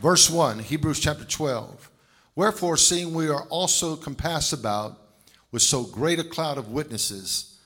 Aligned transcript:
Verse 0.00 0.28
1, 0.28 0.58
Hebrews 0.60 1.00
chapter 1.00 1.24
12. 1.24 1.90
Wherefore, 2.36 2.76
seeing 2.76 3.14
we 3.14 3.28
are 3.28 3.44
also 3.44 3.96
compassed 3.96 4.52
about 4.52 4.98
with 5.52 5.62
so 5.62 5.84
great 5.84 6.18
a 6.18 6.24
cloud 6.24 6.58
of 6.58 6.72
witnesses, 6.72 7.58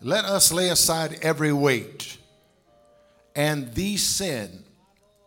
let 0.00 0.24
us 0.24 0.52
lay 0.52 0.68
aside 0.68 1.18
every 1.22 1.52
weight 1.52 2.18
and 3.34 3.72
the 3.74 3.96
sin 3.96 4.64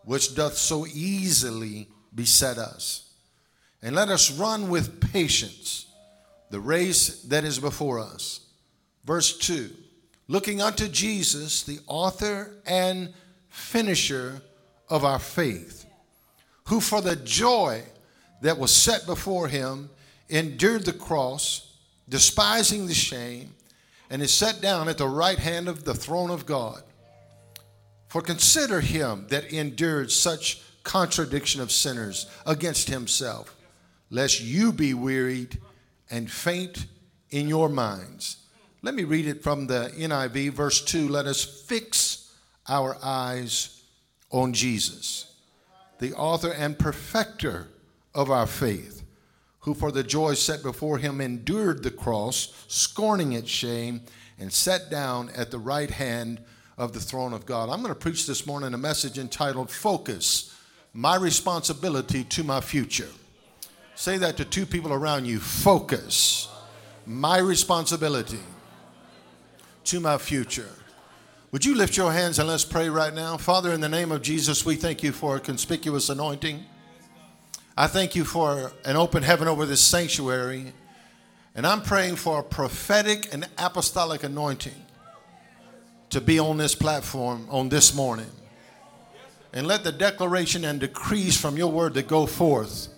which 0.04 0.36
doth 0.36 0.58
so 0.58 0.86
easily 0.88 1.88
beset 2.14 2.58
us. 2.58 3.14
And 3.82 3.96
let 3.96 4.10
us 4.10 4.32
run 4.32 4.70
with 4.70 5.00
patience 5.12 5.86
the 6.50 6.60
race 6.60 7.22
that 7.24 7.44
is 7.44 7.60
before 7.60 8.00
us. 8.00 8.42
Verse 9.06 9.38
2 9.38 9.70
Looking 10.28 10.62
unto 10.62 10.88
Jesus, 10.88 11.64
the 11.64 11.80
author 11.88 12.56
and 12.66 13.14
finisher 13.48 14.42
of 14.90 15.04
our 15.04 15.20
faith, 15.20 15.79
who 16.70 16.80
for 16.80 17.02
the 17.02 17.16
joy 17.16 17.84
that 18.42 18.58
was 18.58 18.72
set 18.72 19.06
before 19.06 19.48
him 19.48 19.90
endured 20.30 20.86
the 20.86 20.94
cross, 20.94 21.76
despising 22.08 22.86
the 22.86 22.94
shame, 22.94 23.56
and 24.10 24.22
is 24.22 24.34
set 24.34 24.62
down 24.62 24.88
at 24.88 24.98
the 24.98 25.08
right 25.08 25.40
hand 25.40 25.68
of 25.68 25.84
the 25.84 25.94
throne 25.94 26.30
of 26.30 26.46
God. 26.46 26.82
For 28.08 28.22
consider 28.22 28.82
him 28.82 29.28
that 29.30 29.52
endured 29.52 30.12
such 30.12 30.62
contradiction 30.84 31.62
of 31.62 31.72
sinners 31.72 32.28
against 32.46 32.90
himself, 32.90 33.56
lest 34.10 34.42
you 34.42 34.72
be 34.72 34.94
wearied 34.94 35.60
and 36.10 36.30
faint 36.30 36.86
in 37.30 37.48
your 37.48 37.70
minds. 37.70 38.38
Let 38.82 38.96
me 38.96 39.04
read 39.04 39.28
it 39.28 39.44
from 39.44 39.68
the 39.68 39.92
NIV, 39.96 40.54
verse 40.54 40.84
2. 40.86 41.08
Let 41.08 41.26
us 41.26 41.44
fix 41.44 42.34
our 42.68 42.98
eyes 43.04 43.84
on 44.32 44.54
Jesus, 44.54 45.29
the 46.00 46.14
author 46.14 46.52
and 46.52 46.80
perfecter 46.80 47.68
of 48.16 48.32
our 48.32 48.48
faith, 48.48 49.04
who 49.62 49.74
for 49.74 49.92
the 49.92 50.04
joy 50.04 50.34
set 50.34 50.64
before 50.64 50.98
him 50.98 51.22
endured 51.22 51.84
the 51.84 51.92
cross, 51.92 52.66
scorning 52.68 53.34
its 53.34 53.50
shame, 53.50 54.02
and 54.40 54.52
sat 54.52 54.90
down 54.90 55.30
at 55.36 55.52
the 55.52 55.60
right 55.60 55.92
hand 55.92 56.40
of 56.78 56.94
the 56.94 57.00
throne 57.00 57.34
of 57.34 57.46
God. 57.46 57.70
I'm 57.70 57.82
going 57.82 57.94
to 57.94 58.00
preach 58.00 58.26
this 58.26 58.48
morning 58.48 58.74
a 58.74 58.78
message 58.78 59.20
entitled 59.20 59.70
Focus 59.70 60.56
My 60.94 61.18
Responsibility 61.18 62.24
to 62.24 62.44
My 62.44 62.62
Future. 62.62 63.10
Say 63.96 64.18
that 64.18 64.38
to 64.38 64.46
two 64.46 64.66
people 64.66 64.94
around 64.94 65.26
you. 65.26 65.40
Focus. 65.40 66.48
My 67.06 67.40
responsibility 67.40 68.40
to 69.84 70.00
my 70.00 70.18
future. 70.18 70.70
Would 71.52 71.66
you 71.66 71.74
lift 71.74 71.98
your 71.98 72.12
hands 72.12 72.38
and 72.38 72.48
let's 72.48 72.64
pray 72.64 72.90
right 72.90 73.12
now? 73.14 73.36
Father, 73.36 73.74
in 73.74 73.82
the 73.82 73.90
name 73.90 74.12
of 74.12 74.22
Jesus, 74.22 74.64
we 74.64 74.76
thank 74.76 75.02
you 75.02 75.12
for 75.12 75.36
a 75.36 75.40
conspicuous 75.40 76.10
anointing. 76.10 76.64
I 77.76 77.88
thank 77.88 78.16
you 78.16 78.24
for 78.24 78.72
an 78.86 78.96
open 78.96 79.24
heaven 79.24 79.48
over 79.48 79.66
this 79.66 79.82
sanctuary. 79.82 80.74
And 81.56 81.66
I'm 81.66 81.82
praying 81.82 82.18
for 82.18 82.40
a 82.40 82.44
prophetic 82.44 83.34
and 83.34 83.50
apostolic 83.58 84.22
anointing 84.22 84.76
to 86.12 86.22
be 86.22 86.38
on 86.38 86.58
this 86.58 86.76
platform 86.76 87.48
on 87.50 87.70
this 87.70 87.96
morning. 87.96 88.30
And 89.52 89.66
let 89.66 89.84
the 89.84 89.92
declaration 89.92 90.64
and 90.66 90.80
decrees 90.80 91.36
from 91.36 91.58
your 91.58 91.72
word 91.72 91.96
that 91.96 92.08
go 92.08 92.28
forth 92.28 92.90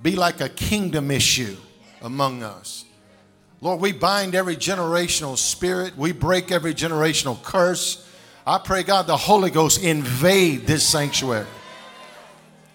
be 0.00 0.14
like 0.14 0.40
a 0.40 0.48
kingdom 0.48 1.10
issue 1.10 1.56
among 2.00 2.44
us. 2.44 2.84
Lord, 3.62 3.80
we 3.80 3.92
bind 3.92 4.34
every 4.34 4.56
generational 4.56 5.38
spirit, 5.38 5.96
we 5.96 6.10
break 6.10 6.50
every 6.50 6.74
generational 6.74 7.40
curse. 7.44 8.04
I 8.44 8.58
pray, 8.58 8.82
God, 8.82 9.06
the 9.06 9.16
Holy 9.16 9.50
Ghost 9.50 9.84
invade 9.84 10.66
this 10.66 10.84
sanctuary. 10.84 11.46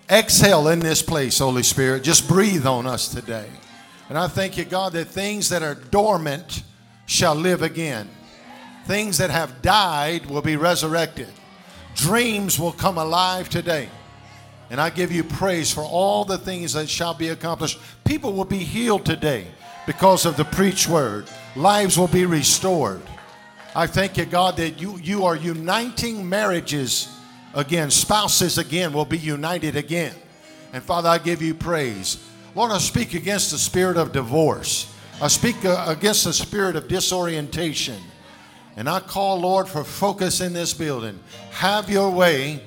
Exhale 0.09 0.69
in 0.69 0.79
this 0.79 1.01
place, 1.01 1.39
Holy 1.39 1.63
Spirit. 1.63 2.03
Just 2.03 2.29
breathe 2.29 2.65
on 2.65 2.87
us 2.87 3.09
today. 3.09 3.49
And 4.07 4.17
I 4.17 4.29
thank 4.29 4.57
you, 4.57 4.63
God, 4.63 4.93
that 4.93 5.09
things 5.09 5.49
that 5.49 5.61
are 5.61 5.75
dormant 5.75 6.63
shall 7.05 7.35
live 7.35 7.63
again. 7.63 8.07
Things 8.85 9.17
that 9.17 9.29
have 9.29 9.61
died 9.61 10.27
will 10.27 10.41
be 10.41 10.55
resurrected. 10.55 11.27
Dreams 11.95 12.57
will 12.57 12.71
come 12.71 12.97
alive 12.97 13.49
today. 13.49 13.89
And 14.69 14.79
I 14.79 14.89
give 14.89 15.11
you 15.11 15.25
praise 15.25 15.69
for 15.69 15.83
all 15.83 16.23
the 16.23 16.37
things 16.37 16.71
that 16.73 16.89
shall 16.89 17.13
be 17.13 17.27
accomplished. 17.27 17.77
People 18.05 18.31
will 18.31 18.45
be 18.45 18.59
healed 18.59 19.05
today 19.05 19.47
because 19.87 20.27
of 20.27 20.37
the 20.37 20.45
preach 20.45 20.87
word. 20.87 21.25
Lives 21.55 21.97
will 21.97 22.09
be 22.09 22.27
restored. 22.27 23.01
I 23.75 23.87
thank 23.87 24.17
you, 24.17 24.25
God, 24.25 24.57
that 24.57 24.79
you, 24.79 24.97
you 24.97 25.25
are 25.25 25.35
uniting 25.35 26.27
marriages 26.27 27.09
again. 27.55 27.89
Spouses 27.89 28.59
again 28.59 28.93
will 28.93 29.05
be 29.05 29.17
united 29.17 29.75
again. 29.75 30.13
And 30.73 30.83
Father, 30.83 31.09
I 31.09 31.17
give 31.17 31.41
you 31.41 31.55
praise. 31.55 32.23
Lord, 32.53 32.71
I 32.71 32.79
speak 32.79 33.13
against 33.13 33.51
the 33.51 33.57
spirit 33.57 33.97
of 33.97 34.11
divorce. 34.11 34.93
I 35.21 35.29
speak 35.29 35.63
uh, 35.63 35.85
against 35.87 36.25
the 36.25 36.33
spirit 36.33 36.75
of 36.75 36.87
disorientation. 36.87 38.01
And 38.75 38.87
I 38.89 38.99
call, 38.99 39.39
Lord, 39.39 39.67
for 39.67 39.83
focus 39.83 40.41
in 40.41 40.53
this 40.53 40.73
building. 40.73 41.19
Have 41.51 41.89
your 41.89 42.11
way 42.11 42.61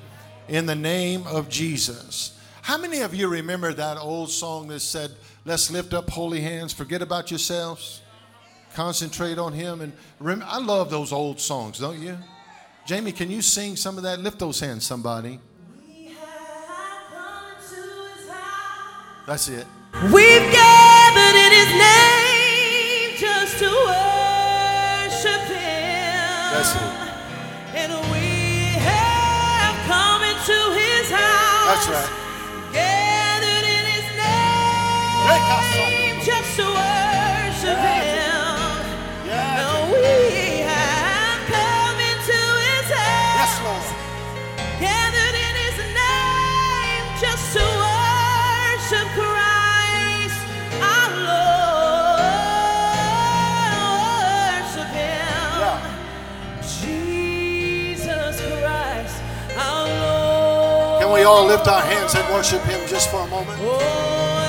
in 0.48 0.66
the 0.66 0.74
name 0.74 1.26
of 1.26 1.48
Jesus. 1.48 2.38
How 2.62 2.78
many 2.78 3.00
of 3.00 3.14
you 3.14 3.28
remember 3.28 3.72
that 3.74 3.98
old 3.98 4.30
song 4.30 4.68
that 4.68 4.80
said, 4.80 5.10
Let's 5.44 5.70
lift 5.70 5.94
up 5.94 6.10
holy 6.10 6.40
hands, 6.40 6.72
forget 6.72 7.00
about 7.00 7.30
yourselves, 7.30 8.02
concentrate 8.74 9.38
on 9.38 9.54
Him? 9.54 9.80
And 9.80 9.92
remember, 10.18 10.44
I 10.46 10.58
love 10.58 10.90
those 10.90 11.12
old 11.12 11.40
songs, 11.40 11.78
don't 11.78 12.00
you? 12.00 12.18
Jamie, 12.86 13.12
can 13.12 13.30
you 13.30 13.40
sing 13.40 13.76
some 13.76 13.96
of 13.96 14.02
that? 14.02 14.20
Lift 14.20 14.38
those 14.38 14.60
hands, 14.60 14.84
somebody. 14.84 15.38
That's 19.26 19.48
it. 19.48 19.66
We've 20.12 20.52
gathered 20.52 21.36
in 21.36 21.52
His 21.52 21.72
name 21.78 23.16
just 23.16 23.58
to 23.58 23.66
worship 23.66 25.42
Him. 25.46 26.50
That's 26.52 26.74
it. 26.74 26.82
And 27.76 27.92
we 28.10 28.76
have 28.80 29.76
come 29.86 30.22
into 30.22 30.58
His 30.78 31.10
house. 31.10 31.86
That's 31.86 32.10
right. 32.10 32.19
Just 36.24 36.56
to 36.56 36.64
worship 36.64 37.78
Him. 37.78 38.50
And 39.30 39.92
we 39.92 40.60
have 40.66 41.40
come 41.46 41.98
into 41.98 42.40
His 42.66 42.90
house. 42.90 43.38
Yes, 43.40 43.54
Lord. 43.64 43.86
Gathered 44.80 45.36
in 45.46 45.54
His 45.64 45.78
name 45.94 47.04
just 47.20 47.44
to 47.56 47.62
worship 47.62 49.08
Christ, 49.14 50.40
our 50.82 51.10
Lord. 51.30 52.20
Worship 54.60 54.90
Him. 54.98 55.58
Jesus 56.80 58.36
Christ, 58.40 59.16
our 59.56 59.86
Lord. 59.86 61.02
Can 61.02 61.10
we 61.12 61.22
all 61.22 61.44
lift 61.46 61.66
our 61.68 61.82
hands 61.82 62.14
and 62.14 62.28
worship 62.34 62.62
Him 62.62 62.80
just 62.88 63.08
for 63.10 63.20
a 63.20 63.26
moment? 63.28 63.58
Oh, 63.62 64.39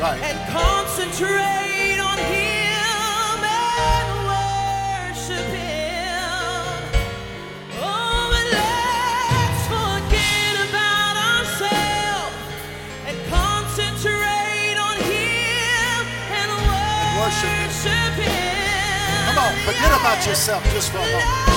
Right. 0.00 0.18
and 0.22 0.38
concentrate 0.48 1.98
on 2.00 2.16
Him 2.16 3.44
and 3.44 4.08
worship 4.32 5.44
Him. 5.52 6.72
Oh, 7.76 8.32
and 8.32 8.48
let's 8.56 9.62
forget 9.68 10.54
about 10.70 11.16
ourselves 11.20 12.34
and 13.04 13.16
concentrate 13.28 14.78
on 14.80 14.96
Him 15.04 16.00
and 16.32 16.48
worship 17.20 17.50
Him. 17.52 17.68
worship 17.68 18.14
Him. 18.24 19.26
Come 19.26 19.38
on, 19.44 19.52
forget 19.68 19.92
about 20.00 20.26
yourself 20.26 20.64
just 20.72 20.90
for 20.90 20.96
a 20.96 21.00
moment. 21.02 21.49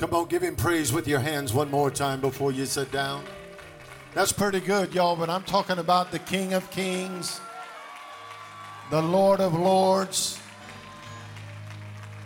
Come 0.00 0.14
on, 0.14 0.28
give 0.28 0.42
him 0.42 0.56
praise 0.56 0.94
with 0.94 1.06
your 1.06 1.20
hands 1.20 1.52
one 1.52 1.70
more 1.70 1.90
time 1.90 2.22
before 2.22 2.52
you 2.52 2.64
sit 2.64 2.90
down. 2.90 3.22
That's 4.14 4.32
pretty 4.32 4.60
good, 4.60 4.94
y'all, 4.94 5.14
but 5.14 5.28
I'm 5.28 5.42
talking 5.42 5.78
about 5.78 6.10
the 6.10 6.18
King 6.20 6.54
of 6.54 6.68
Kings, 6.70 7.38
the 8.90 9.02
Lord 9.02 9.40
of 9.40 9.52
Lords, 9.52 10.39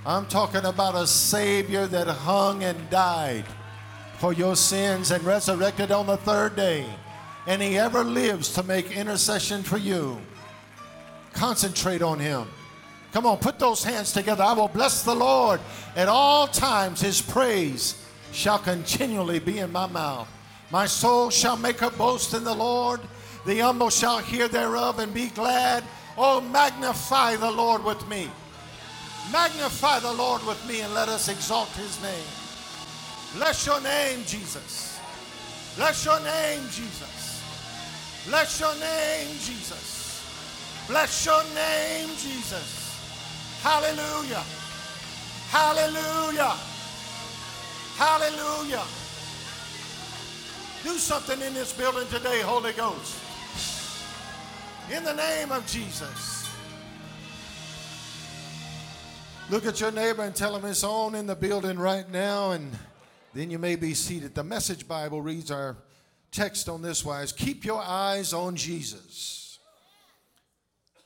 I'm 0.06 0.26
talking 0.26 0.66
about 0.66 0.94
a 0.94 1.06
Savior 1.06 1.86
that 1.86 2.06
hung 2.06 2.62
and 2.62 2.90
died 2.90 3.46
for 4.18 4.34
your 4.34 4.54
sins 4.54 5.10
and 5.10 5.24
resurrected 5.24 5.90
on 5.90 6.06
the 6.06 6.18
third 6.18 6.56
day. 6.56 6.84
And 7.46 7.62
He 7.62 7.78
ever 7.78 8.04
lives 8.04 8.52
to 8.54 8.62
make 8.62 8.94
intercession 8.94 9.62
for 9.62 9.78
you. 9.78 10.18
Concentrate 11.32 12.02
on 12.02 12.18
Him. 12.18 12.46
Come 13.12 13.24
on, 13.24 13.38
put 13.38 13.58
those 13.58 13.82
hands 13.82 14.12
together. 14.12 14.42
I 14.42 14.52
will 14.52 14.68
bless 14.68 15.04
the 15.04 15.14
Lord 15.14 15.60
at 15.96 16.08
all 16.08 16.48
times. 16.48 17.00
His 17.00 17.22
praise 17.22 18.04
shall 18.32 18.58
continually 18.58 19.38
be 19.38 19.60
in 19.60 19.72
my 19.72 19.86
mouth. 19.86 20.28
My 20.70 20.84
soul 20.86 21.30
shall 21.30 21.56
make 21.56 21.80
a 21.80 21.90
boast 21.90 22.34
in 22.34 22.44
the 22.44 22.54
Lord. 22.54 23.00
The 23.46 23.58
humble 23.58 23.90
shall 23.90 24.18
hear 24.18 24.48
thereof 24.48 24.98
and 24.98 25.14
be 25.14 25.28
glad. 25.28 25.82
Oh, 26.18 26.40
magnify 26.40 27.36
the 27.36 27.50
Lord 27.50 27.84
with 27.84 28.06
me. 28.08 28.30
Magnify 29.32 30.00
the 30.00 30.12
Lord 30.12 30.44
with 30.46 30.64
me 30.68 30.80
and 30.80 30.94
let 30.94 31.08
us 31.08 31.28
exalt 31.28 31.68
his 31.70 32.00
name. 32.02 32.26
Bless 33.34 33.66
your 33.66 33.80
name, 33.80 34.20
Jesus. 34.26 34.98
Bless 35.76 36.04
your 36.04 36.20
name, 36.20 36.62
Jesus. 36.70 37.42
Bless 38.26 38.60
your 38.60 38.74
name, 38.76 39.28
Jesus. 39.40 40.84
Bless 40.86 41.26
your 41.26 41.42
name, 41.54 42.08
Jesus. 42.16 42.96
Hallelujah. 43.62 44.44
Hallelujah. 45.50 46.54
Hallelujah. 47.96 48.84
Do 50.84 50.98
something 50.98 51.40
in 51.40 51.54
this 51.54 51.72
building 51.72 52.06
today, 52.08 52.40
Holy 52.42 52.72
Ghost. 52.72 53.18
In 54.94 55.02
the 55.02 55.14
name 55.14 55.50
of 55.50 55.66
Jesus. 55.66 56.33
Look 59.50 59.66
at 59.66 59.78
your 59.78 59.92
neighbor 59.92 60.22
and 60.22 60.34
tell 60.34 60.56
him 60.56 60.64
it's 60.64 60.82
on 60.82 61.14
in 61.14 61.26
the 61.26 61.36
building 61.36 61.78
right 61.78 62.10
now, 62.10 62.52
and 62.52 62.72
then 63.34 63.50
you 63.50 63.58
may 63.58 63.76
be 63.76 63.92
seated. 63.92 64.34
The 64.34 64.42
Message 64.42 64.88
Bible 64.88 65.20
reads 65.20 65.50
our 65.50 65.76
text 66.32 66.66
on 66.66 66.80
this 66.80 67.04
wise 67.04 67.30
Keep 67.30 67.62
your 67.62 67.82
eyes 67.82 68.32
on 68.32 68.56
Jesus, 68.56 69.58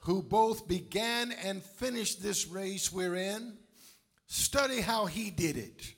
who 0.03 0.23
both 0.23 0.69
began 0.69 1.33
and 1.33 1.61
finished 1.65 2.23
this 2.23 2.47
race 2.47 2.93
we're 2.93 3.17
in. 3.17 3.55
Study 4.29 4.83
how 4.83 5.07
he 5.07 5.31
did 5.31 5.57
it, 5.57 5.95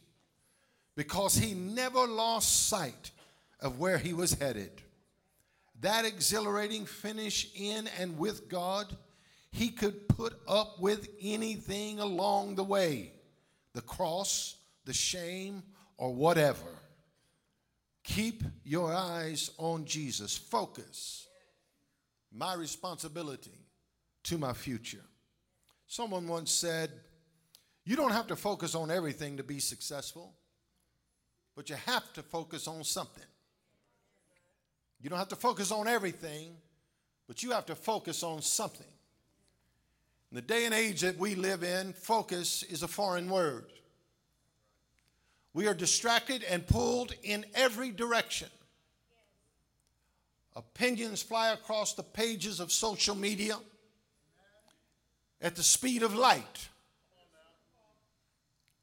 because 0.97 1.35
he 1.35 1.53
never 1.53 2.07
lost 2.07 2.69
sight 2.69 3.11
of 3.61 3.79
where 3.79 3.99
he 3.99 4.15
was 4.15 4.33
headed. 4.33 4.81
That 5.83 6.07
exhilarating 6.07 6.87
finish 6.87 7.51
in 7.55 7.87
and 7.99 8.17
with 8.17 8.49
God 8.49 8.87
he 9.53 9.71
could 9.71 10.09
put 10.09 10.35
up 10.47 10.81
with 10.81 11.09
anything 11.21 11.99
along 11.99 12.55
the 12.55 12.65
way 12.65 13.13
the 13.73 13.81
cross, 13.83 14.57
the 14.85 14.93
shame, 14.93 15.63
or 15.97 16.13
whatever. 16.13 16.67
Keep 18.03 18.43
your 18.65 18.93
eyes 18.93 19.51
on 19.59 19.85
Jesus. 19.85 20.37
Focus. 20.37 21.29
My 22.33 22.55
responsibility 22.55 23.67
to 24.25 24.39
my 24.39 24.53
future. 24.53 25.05
Someone 25.87 26.27
once 26.27 26.51
said, 26.51 26.91
You 27.85 27.97
don't 27.97 28.13
have 28.13 28.29
to 28.29 28.37
focus 28.37 28.75
on 28.75 28.91
everything 28.91 29.37
to 29.37 29.45
be 29.45 29.61
successful, 29.61 30.35
but 31.55 31.69
you 31.69 31.77
have 31.87 32.13
to 32.15 32.23
focus 32.23 32.67
on 32.67 32.83
something. 32.85 33.25
You 35.01 35.11
don't 35.11 35.19
have 35.19 35.29
to 35.29 35.37
focus 35.37 35.73
on 35.73 35.89
everything, 35.89 36.57
but 37.27 37.43
you 37.43 37.51
have 37.53 37.67
to 37.67 37.75
focus 37.75 38.23
on 38.23 38.43
something. 38.43 38.87
In 40.31 40.37
the 40.37 40.43
day 40.43 40.65
and 40.65 40.73
age 40.73 41.01
that 41.01 41.19
we 41.19 41.35
live 41.35 41.65
in, 41.65 41.93
focus 41.93 42.63
is 42.63 42.83
a 42.85 42.89
foreign 42.89 43.29
word. 43.29 43.67
We 45.53 45.67
are 45.67 45.75
distracted 45.75 46.45
and 46.45 46.65
pulled 46.65 47.13
in 47.25 47.45
every 47.55 47.91
direction. 47.91 48.49
Opinions 50.55 51.21
fly 51.23 51.51
across 51.51 51.95
the 51.95 52.05
pages 52.05 52.61
of 52.61 52.71
social 52.71 53.17
media 53.17 53.57
at 55.41 55.57
the 55.57 55.63
speed 55.65 56.05
of 56.05 56.15
light. 56.15 56.69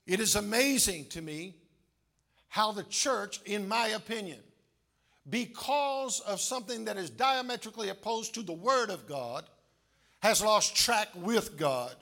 It 0.06 0.20
is 0.20 0.36
amazing 0.36 1.06
to 1.10 1.22
me 1.22 1.56
how 2.50 2.74
the 2.74 2.84
church, 2.84 3.40
in 3.46 3.68
my 3.68 3.90
opinion, 3.90 4.40
because 5.30 6.20
of 6.22 6.42
something 6.42 6.86
that 6.86 6.98
is 6.98 7.10
diametrically 7.10 7.90
opposed 7.90 8.34
to 8.34 8.42
the 8.42 8.54
Word 8.54 8.90
of 8.90 9.08
God, 9.08 9.46
has 10.28 10.42
lost 10.42 10.76
track 10.76 11.08
with 11.16 11.58
God 11.58 11.96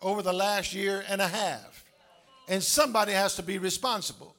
over 0.00 0.22
the 0.22 0.32
last 0.32 0.72
year 0.72 1.04
and 1.08 1.20
a 1.20 1.26
half. 1.26 1.84
And 2.48 2.62
somebody 2.62 3.10
has 3.12 3.34
to 3.36 3.42
be 3.42 3.58
responsible. 3.58 4.36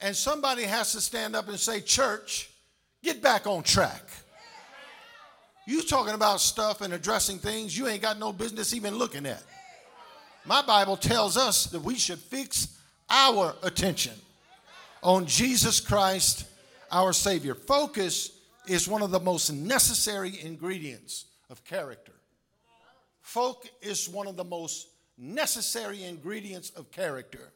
And 0.00 0.16
somebody 0.16 0.62
has 0.62 0.92
to 0.92 1.02
stand 1.02 1.36
up 1.36 1.48
and 1.48 1.60
say, 1.60 1.82
Church, 1.82 2.48
get 3.04 3.22
back 3.22 3.46
on 3.46 3.62
track. 3.62 4.02
You 5.66 5.82
talking 5.82 6.14
about 6.14 6.40
stuff 6.40 6.80
and 6.80 6.94
addressing 6.94 7.38
things 7.38 7.76
you 7.76 7.86
ain't 7.86 8.00
got 8.00 8.18
no 8.18 8.32
business 8.32 8.74
even 8.74 8.94
looking 8.94 9.26
at. 9.26 9.42
My 10.46 10.62
Bible 10.62 10.96
tells 10.96 11.36
us 11.36 11.66
that 11.66 11.82
we 11.82 11.96
should 11.96 12.18
fix 12.18 12.78
our 13.10 13.54
attention 13.62 14.14
on 15.02 15.26
Jesus 15.26 15.78
Christ, 15.78 16.46
our 16.90 17.12
Savior. 17.12 17.54
Focus 17.54 18.30
is 18.66 18.88
one 18.88 19.02
of 19.02 19.10
the 19.10 19.20
most 19.20 19.52
necessary 19.52 20.40
ingredients 20.42 21.26
of 21.52 21.62
character. 21.64 22.14
Folk 23.20 23.68
is 23.80 24.08
one 24.08 24.26
of 24.26 24.36
the 24.36 24.44
most 24.44 24.88
necessary 25.16 26.02
ingredients 26.02 26.70
of 26.70 26.90
character 26.90 27.52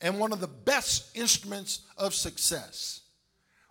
and 0.00 0.18
one 0.18 0.32
of 0.32 0.40
the 0.40 0.48
best 0.48 1.16
instruments 1.16 1.82
of 1.96 2.14
success. 2.14 3.02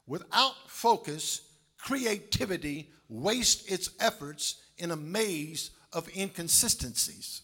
Without 0.08 0.54
focus, 0.68 1.42
creativity 1.78 2.92
wastes 3.10 3.66
its 3.70 3.90
efforts 4.00 4.62
in 4.78 4.92
a 4.92 4.96
maze 4.96 5.72
of 5.92 6.08
inconsistencies. 6.16 7.42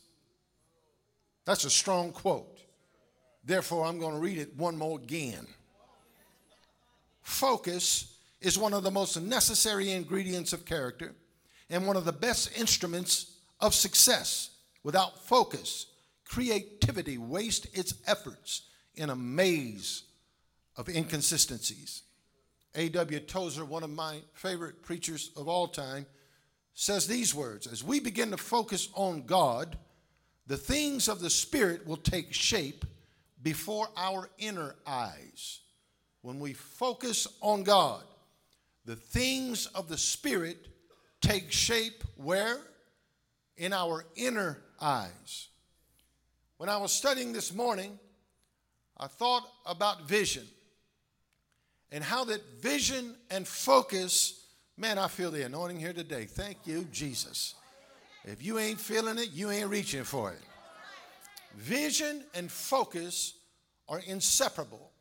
That's 1.46 1.66
a 1.66 1.70
strong 1.70 2.12
quote. 2.12 2.60
Therefore, 3.44 3.86
I'm 3.86 3.98
going 3.98 4.14
to 4.14 4.20
read 4.20 4.38
it 4.38 4.56
one 4.56 4.78
more 4.78 5.00
again. 5.00 5.48
Focus 7.24 8.16
is 8.40 8.58
one 8.58 8.74
of 8.74 8.84
the 8.84 8.92
most 8.92 9.20
necessary 9.20 9.92
ingredients 9.92 10.54
of 10.54 10.66
character 10.66 11.16
and 11.72 11.88
one 11.88 11.96
of 11.96 12.06
the 12.06 12.12
best 12.12 12.56
instruments 12.60 13.38
of 13.60 13.74
success. 13.74 14.50
Without 14.84 15.24
focus, 15.26 15.88
creativity 16.26 17.18
wastes 17.18 17.68
its 17.74 17.96
efforts 18.06 18.64
in 18.96 19.10
a 19.10 19.16
maze 19.16 20.04
of 20.76 20.90
inconsistencies. 20.90 22.04
A.W. 22.76 23.20
Tozer, 23.22 23.66
one 23.66 23.84
of 23.84 23.90
my 23.90 24.20
favorite 24.34 24.82
preachers 24.82 25.32
of 25.36 25.48
all 25.48 25.68
time, 25.68 26.06
says 26.74 27.08
these 27.08 27.34
words 27.34 27.68
As 27.68 27.84
we 27.84 28.00
begin 28.00 28.32
to 28.32 28.38
focus 28.38 28.90
on 28.94 29.26
God, 29.26 29.78
the 30.48 30.58
things 30.58 31.08
of 31.08 31.22
the 31.22 31.30
Spirit 31.30 31.88
will 31.88 31.98
take 31.98 32.34
shape 32.34 32.86
before 33.42 33.90
our 33.96 34.30
inner 34.38 34.76
eyes. 34.86 35.60
When 36.22 36.40
we 36.40 36.54
focus 36.54 37.28
on 37.42 37.64
God, 37.64 38.04
the 38.86 38.96
things 38.96 39.68
of 39.68 39.88
the 39.88 39.98
Spirit 39.98 40.68
take 41.22 41.52
shape 41.52 42.04
where? 42.16 42.58
In 43.58 43.74
our 43.74 44.06
inner 44.16 44.58
eyes. 44.80 45.50
When 46.58 46.70
I 46.70 46.78
was 46.78 46.92
studying 46.92 47.32
this 47.34 47.54
morning, 47.54 48.00
I 48.98 49.08
thought 49.08 49.48
about 49.66 50.08
vision 50.08 50.48
and 51.92 52.04
how 52.04 52.24
that 52.26 52.42
vision 52.62 53.16
and 53.30 53.48
focus, 53.48 54.46
man, 54.78 54.98
I 54.98 55.08
feel 55.08 55.32
the 55.32 55.44
anointing 55.44 55.80
here 55.80 55.94
today. 55.94 56.26
Thank 56.26 56.66
you, 56.66 56.86
Jesus. 56.92 57.56
If 58.24 58.44
you 58.44 58.60
ain't 58.60 58.80
feeling 58.80 59.18
it, 59.18 59.32
you 59.34 59.52
ain't 59.52 59.70
reaching 59.70 60.04
for 60.04 60.32
it. 60.32 60.42
Vision 61.56 62.24
and 62.34 62.52
focus 62.52 63.34
are 63.90 64.00
inseparable. 64.00 64.92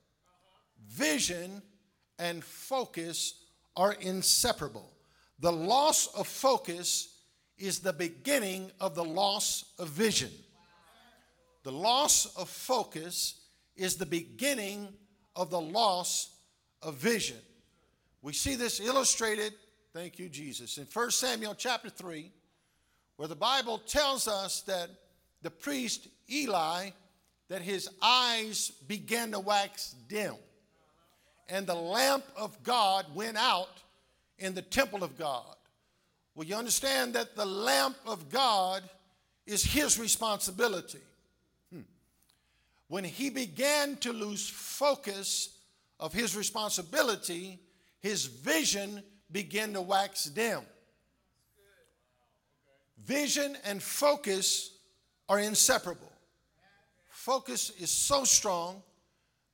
Vision 0.88 1.62
and 2.18 2.42
focus 2.42 3.34
are 3.76 3.92
inseparable. 4.00 4.90
The 5.40 5.52
loss 5.52 6.06
of 6.08 6.26
focus 6.26 7.16
is 7.56 7.80
the 7.80 7.92
beginning 7.92 8.70
of 8.78 8.94
the 8.94 9.04
loss 9.04 9.64
of 9.78 9.88
vision. 9.88 10.30
The 11.62 11.72
loss 11.72 12.26
of 12.36 12.48
focus 12.48 13.40
is 13.74 13.96
the 13.96 14.06
beginning 14.06 14.88
of 15.34 15.50
the 15.50 15.60
loss 15.60 16.30
of 16.82 16.94
vision. 16.94 17.38
We 18.22 18.32
see 18.34 18.54
this 18.54 18.80
illustrated, 18.80 19.54
thank 19.94 20.18
you, 20.18 20.28
Jesus, 20.28 20.76
in 20.76 20.86
1 20.92 21.10
Samuel 21.10 21.54
chapter 21.54 21.88
3, 21.88 22.30
where 23.16 23.28
the 23.28 23.36
Bible 23.36 23.78
tells 23.78 24.28
us 24.28 24.60
that 24.62 24.90
the 25.42 25.50
priest 25.50 26.08
Eli 26.30 26.90
that 27.48 27.62
his 27.62 27.88
eyes 28.00 28.70
began 28.86 29.32
to 29.32 29.40
wax 29.40 29.94
dim, 30.08 30.34
and 31.48 31.66
the 31.66 31.74
lamp 31.74 32.24
of 32.36 32.62
God 32.62 33.06
went 33.14 33.36
out 33.36 33.82
in 34.40 34.54
the 34.54 34.62
temple 34.62 35.04
of 35.04 35.16
God. 35.16 35.56
Well, 36.34 36.46
you 36.46 36.56
understand 36.56 37.14
that 37.14 37.36
the 37.36 37.46
lamp 37.46 37.96
of 38.06 38.30
God 38.30 38.82
is 39.46 39.62
his 39.62 39.98
responsibility. 39.98 41.00
Hmm. 41.72 41.80
When 42.88 43.04
he 43.04 43.30
began 43.30 43.96
to 43.98 44.12
lose 44.12 44.48
focus 44.48 45.56
of 45.98 46.12
his 46.12 46.36
responsibility, 46.36 47.58
his 48.00 48.24
vision 48.24 49.02
began 49.30 49.72
to 49.74 49.82
wax 49.82 50.24
dim. 50.24 50.60
Vision 53.04 53.56
and 53.64 53.82
focus 53.82 54.72
are 55.28 55.38
inseparable. 55.38 56.12
Focus 57.08 57.70
is 57.78 57.90
so 57.90 58.24
strong, 58.24 58.82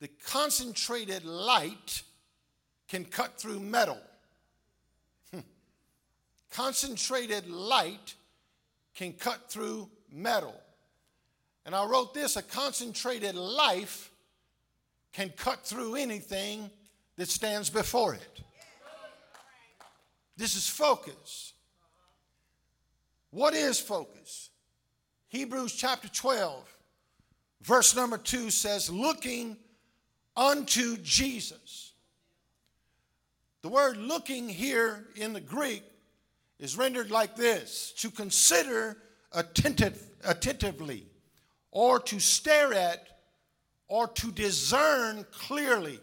the 0.00 0.08
concentrated 0.08 1.24
light 1.24 2.02
can 2.88 3.04
cut 3.04 3.40
through 3.40 3.60
metal. 3.60 3.98
Concentrated 6.50 7.48
light 7.48 8.14
can 8.94 9.12
cut 9.12 9.50
through 9.50 9.90
metal. 10.10 10.54
And 11.64 11.74
I 11.74 11.84
wrote 11.86 12.14
this 12.14 12.36
a 12.36 12.42
concentrated 12.42 13.34
life 13.34 14.10
can 15.12 15.30
cut 15.30 15.64
through 15.64 15.96
anything 15.96 16.70
that 17.16 17.28
stands 17.28 17.70
before 17.70 18.14
it. 18.14 18.40
This 20.36 20.54
is 20.54 20.68
focus. 20.68 21.54
What 23.30 23.54
is 23.54 23.80
focus? 23.80 24.50
Hebrews 25.28 25.74
chapter 25.74 26.08
12, 26.08 26.76
verse 27.62 27.96
number 27.96 28.18
2 28.18 28.50
says, 28.50 28.90
looking 28.90 29.56
unto 30.36 30.98
Jesus. 30.98 31.92
The 33.62 33.68
word 33.68 33.96
looking 33.96 34.48
here 34.48 35.08
in 35.16 35.32
the 35.32 35.40
Greek 35.40 35.82
is 36.58 36.76
rendered 36.76 37.10
like 37.10 37.36
this 37.36 37.92
to 37.98 38.10
consider 38.10 38.96
attentive, 39.32 40.02
attentively, 40.24 41.06
or 41.70 42.00
to 42.00 42.18
stare 42.18 42.72
at, 42.72 43.06
or 43.88 44.08
to 44.08 44.32
discern 44.32 45.24
clearly. 45.30 46.00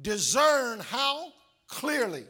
Discern 0.00 0.80
how? 0.80 1.32
Clearly. 1.66 2.24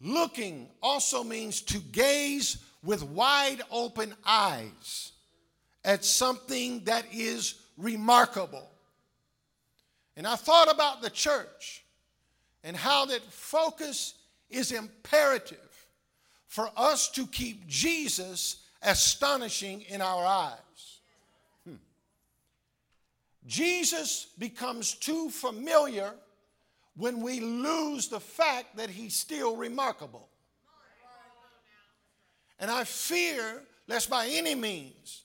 Looking 0.00 0.68
also 0.82 1.24
means 1.24 1.62
to 1.62 1.78
gaze 1.78 2.58
with 2.84 3.02
wide 3.02 3.62
open 3.70 4.14
eyes 4.24 5.12
at 5.84 6.04
something 6.04 6.84
that 6.84 7.06
is 7.12 7.54
remarkable. 7.76 8.70
And 10.16 10.26
I 10.26 10.36
thought 10.36 10.72
about 10.72 11.02
the 11.02 11.10
church 11.10 11.84
and 12.62 12.76
how 12.76 13.06
that 13.06 13.22
focus 13.32 14.14
is 14.50 14.72
imperative 14.72 15.58
for 16.46 16.70
us 16.76 17.08
to 17.10 17.26
keep 17.26 17.66
Jesus 17.66 18.62
astonishing 18.82 19.82
in 19.82 20.00
our 20.00 20.24
eyes. 20.24 21.00
Hmm. 21.64 21.74
Jesus 23.46 24.28
becomes 24.38 24.94
too 24.94 25.30
familiar 25.30 26.12
when 26.96 27.20
we 27.20 27.40
lose 27.40 28.08
the 28.08 28.20
fact 28.20 28.76
that 28.76 28.88
he's 28.88 29.14
still 29.14 29.56
remarkable. 29.56 30.28
And 32.58 32.70
I 32.70 32.84
fear, 32.84 33.62
lest 33.86 34.08
by 34.08 34.28
any 34.30 34.54
means, 34.54 35.24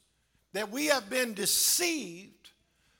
that 0.53 0.69
we 0.69 0.87
have 0.87 1.09
been 1.09 1.33
deceived 1.33 2.49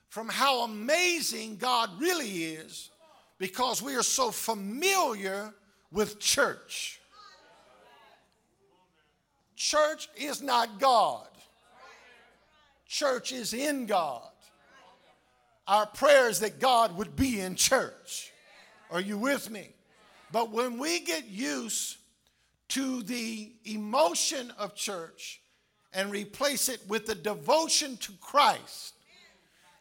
from 0.07 0.29
how 0.29 0.61
amazing 0.61 1.57
God 1.57 1.89
really 1.99 2.45
is 2.45 2.89
because 3.37 3.81
we 3.81 3.95
are 3.95 4.03
so 4.03 4.31
familiar 4.31 5.53
with 5.91 6.19
church. 6.19 6.99
Church 9.55 10.09
is 10.15 10.41
not 10.41 10.79
God, 10.79 11.27
church 12.87 13.31
is 13.31 13.53
in 13.53 13.85
God. 13.85 14.23
Our 15.67 15.85
prayer 15.85 16.27
is 16.27 16.39
that 16.39 16.59
God 16.59 16.97
would 16.97 17.15
be 17.15 17.39
in 17.39 17.55
church. 17.55 18.31
Are 18.89 18.99
you 18.99 19.17
with 19.17 19.49
me? 19.49 19.69
But 20.31 20.51
when 20.51 20.79
we 20.79 20.99
get 20.99 21.27
used 21.27 21.97
to 22.69 23.03
the 23.03 23.51
emotion 23.65 24.51
of 24.57 24.75
church 24.75 25.41
and 25.93 26.11
replace 26.11 26.67
it 26.67 26.81
with 26.87 27.05
the 27.05 27.15
devotion 27.15 27.97
to 27.97 28.11
Christ, 28.19 28.95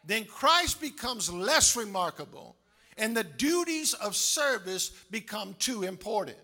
then 0.05 0.25
Christ 0.25 0.81
becomes 0.81 1.33
less 1.33 1.77
remarkable 1.77 2.57
and 3.01 3.17
the 3.17 3.25
duties 3.25 3.95
of 3.95 4.15
service 4.15 4.91
become 5.11 5.57
too 5.59 5.83
important. 5.83 6.37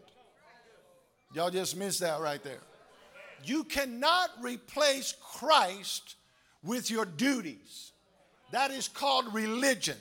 Y'all 1.34 1.50
just 1.50 1.76
missed 1.76 2.00
that 2.00 2.20
right 2.20 2.42
there. 2.42 2.60
You 3.44 3.62
cannot 3.64 4.30
replace 4.40 5.14
Christ 5.22 6.16
with 6.64 6.90
your 6.90 7.04
duties. 7.04 7.92
That 8.52 8.70
is 8.70 8.88
called 8.88 9.32
religion. 9.34 9.98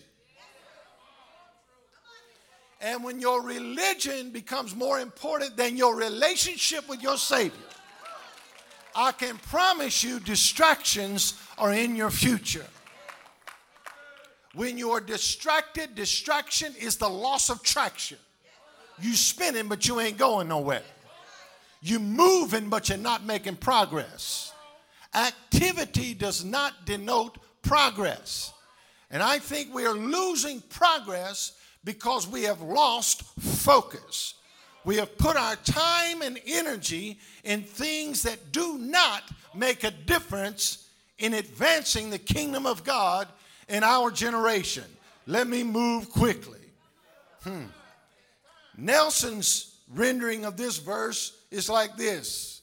And 2.80 3.04
when 3.04 3.20
your 3.20 3.42
religion 3.42 4.32
becomes 4.32 4.76
more 4.76 5.00
important 5.00 5.58
than 5.58 5.76
your 5.76 5.96
relationship 5.96 6.88
with 6.88 7.02
your 7.02 7.18
Savior, 7.18 7.60
I 8.96 9.12
can 9.12 9.38
promise 9.38 10.04
you 10.04 10.22
distractions 10.22 11.38
are 11.58 11.74
in 11.74 11.98
your 11.98 12.12
future. 12.12 12.66
When 14.56 14.78
you 14.78 14.92
are 14.92 15.02
distracted, 15.02 15.96
distraction 15.96 16.74
is 16.80 16.96
the 16.96 17.10
loss 17.10 17.50
of 17.50 17.62
traction. 17.62 18.18
You 19.02 19.14
spinning, 19.14 19.68
but 19.68 19.86
you 19.86 20.00
ain't 20.00 20.18
going 20.18 20.48
nowhere. 20.48 20.82
You 21.82 22.00
moving, 22.00 22.70
but 22.70 22.88
you're 22.88 22.98
not 22.98 23.26
making 23.26 23.58
progress. 23.58 24.54
Activity 25.14 26.14
does 26.14 26.46
not 26.46 26.86
denote 26.86 27.38
progress. 27.62 28.54
And 29.12 29.22
I 29.22 29.40
think 29.40 29.74
we 29.74 29.86
are 29.86 29.94
losing 29.94 30.62
progress 30.62 31.54
because 31.84 32.26
we 32.28 32.44
have 32.44 32.62
lost 32.62 33.24
focus. 33.40 34.36
We 34.86 34.96
have 34.98 35.18
put 35.18 35.36
our 35.36 35.58
time 35.58 36.22
and 36.22 36.40
energy 36.46 37.20
in 37.44 37.64
things 37.64 38.24
that 38.24 38.52
do 38.54 38.78
not 38.78 39.24
make 39.54 39.84
a 39.84 39.92
difference 39.92 40.88
in 41.18 41.34
advancing 41.34 42.10
the 42.10 42.20
kingdom 42.20 42.66
of 42.66 42.84
God 42.84 43.28
in 43.68 43.84
our 43.84 44.12
generation. 44.12 44.86
Let 45.28 45.48
me 45.48 45.64
move 45.64 46.10
quickly. 46.10 46.60
Hmm. 47.44 47.66
Nelson's 48.78 49.76
rendering 49.94 50.46
of 50.46 50.58
this 50.58 50.78
verse 50.78 51.38
is 51.52 51.70
like 51.70 51.96
this 51.96 52.62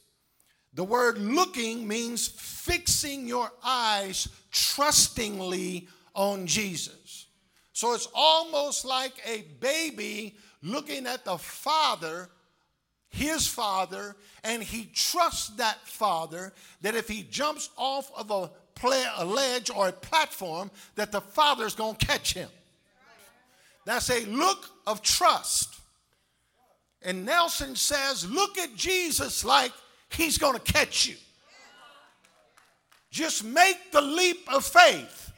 The 0.75 0.85
word 0.85 1.19
looking 1.19 1.87
means 1.87 2.29
fixing 2.29 3.27
your 3.27 3.51
eyes 3.65 4.29
trustingly 4.51 5.89
on 6.15 6.47
Jesus. 6.47 7.27
So 7.73 7.95
it's 7.95 8.09
almost 8.15 8.85
like 8.85 9.15
a 9.27 9.43
baby 9.61 10.37
looking 10.63 11.07
at 11.07 11.25
the 11.25 11.39
father, 11.39 12.29
his 13.09 13.47
father, 13.47 14.15
and 14.45 14.63
he 14.63 14.91
trusts 14.95 15.49
that 15.57 15.79
father 15.87 16.53
that 16.83 16.95
if 16.95 17.09
he 17.09 17.23
jumps 17.23 17.71
off 17.77 18.11
of 18.17 18.31
a 18.31 18.51
a 18.83 19.25
ledge 19.25 19.71
or 19.71 19.89
a 19.89 19.93
platform 19.93 20.71
that 20.95 21.13
the 21.13 21.21
Father's 21.21 21.75
going 21.75 21.97
to 21.97 22.07
catch 22.07 22.35
him. 22.35 22.49
That's 23.85 24.11
a 24.11 24.25
look 24.27 24.71
of 24.87 25.03
trust. 25.03 25.75
And 27.03 27.27
Nelson 27.27 27.75
says, 27.75 28.29
look 28.31 28.59
at 28.59 28.75
Jesus 28.77 29.45
like 29.45 29.73
he's 30.11 30.39
going 30.39 30.55
to 30.55 30.73
catch 30.73 31.07
you. 31.07 31.17
Just 33.11 33.45
make 33.45 33.91
the 33.93 34.01
leap 34.01 34.53
of 34.53 34.65
faith. 34.65 35.33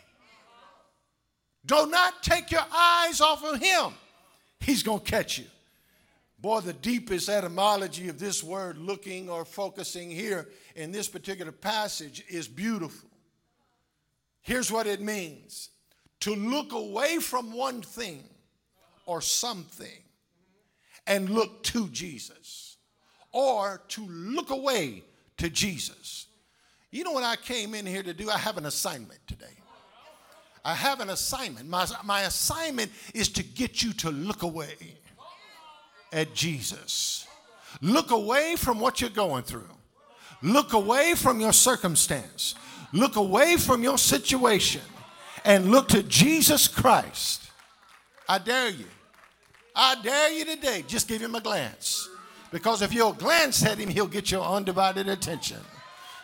Do 1.66 1.86
not 1.86 2.22
take 2.22 2.50
your 2.50 2.64
eyes 2.72 3.20
off 3.20 3.42
of 3.42 3.60
him. 3.60 3.94
He's 4.60 4.82
going 4.82 5.00
to 5.00 5.10
catch 5.10 5.38
you. 5.38 5.46
Boy, 6.38 6.60
the 6.60 6.74
deepest 6.74 7.30
etymology 7.30 8.08
of 8.10 8.18
this 8.18 8.44
word, 8.44 8.76
looking 8.76 9.30
or 9.30 9.46
focusing 9.46 10.10
here 10.10 10.48
in 10.76 10.92
this 10.92 11.08
particular 11.08 11.52
passage, 11.52 12.22
is 12.28 12.46
beautiful. 12.46 13.08
Here's 14.44 14.70
what 14.70 14.86
it 14.86 15.00
means 15.00 15.70
to 16.20 16.34
look 16.34 16.72
away 16.72 17.18
from 17.18 17.52
one 17.52 17.80
thing 17.80 18.24
or 19.06 19.20
something 19.20 19.88
and 21.06 21.30
look 21.30 21.62
to 21.64 21.88
Jesus, 21.88 22.76
or 23.32 23.82
to 23.88 24.06
look 24.06 24.50
away 24.50 25.02
to 25.38 25.50
Jesus. 25.50 26.26
You 26.90 27.04
know 27.04 27.12
what 27.12 27.24
I 27.24 27.36
came 27.36 27.74
in 27.74 27.84
here 27.84 28.02
to 28.02 28.14
do? 28.14 28.30
I 28.30 28.38
have 28.38 28.56
an 28.56 28.66
assignment 28.66 29.18
today. 29.26 29.46
I 30.64 30.74
have 30.74 31.00
an 31.00 31.10
assignment. 31.10 31.68
My, 31.68 31.86
my 32.04 32.22
assignment 32.22 32.90
is 33.12 33.28
to 33.30 33.42
get 33.42 33.82
you 33.82 33.92
to 33.94 34.10
look 34.10 34.42
away 34.42 34.76
at 36.12 36.34
Jesus. 36.34 37.26
Look 37.82 38.10
away 38.10 38.56
from 38.56 38.78
what 38.78 39.00
you're 39.00 39.10
going 39.10 39.42
through. 39.42 39.68
Look 40.40 40.72
away 40.72 41.14
from 41.14 41.40
your 41.40 41.52
circumstance. 41.52 42.54
Look 42.94 43.16
away 43.16 43.56
from 43.56 43.82
your 43.82 43.98
situation 43.98 44.80
and 45.44 45.72
look 45.72 45.88
to 45.88 46.04
Jesus 46.04 46.68
Christ. 46.68 47.50
I 48.28 48.38
dare 48.38 48.70
you. 48.70 48.86
I 49.74 49.96
dare 50.00 50.30
you 50.32 50.44
today. 50.44 50.84
Just 50.86 51.08
give 51.08 51.20
him 51.20 51.34
a 51.34 51.40
glance. 51.40 52.08
Because 52.52 52.82
if 52.82 52.94
you'll 52.94 53.12
glance 53.12 53.66
at 53.66 53.78
him, 53.78 53.88
he'll 53.88 54.06
get 54.06 54.30
your 54.30 54.44
undivided 54.44 55.08
attention. 55.08 55.58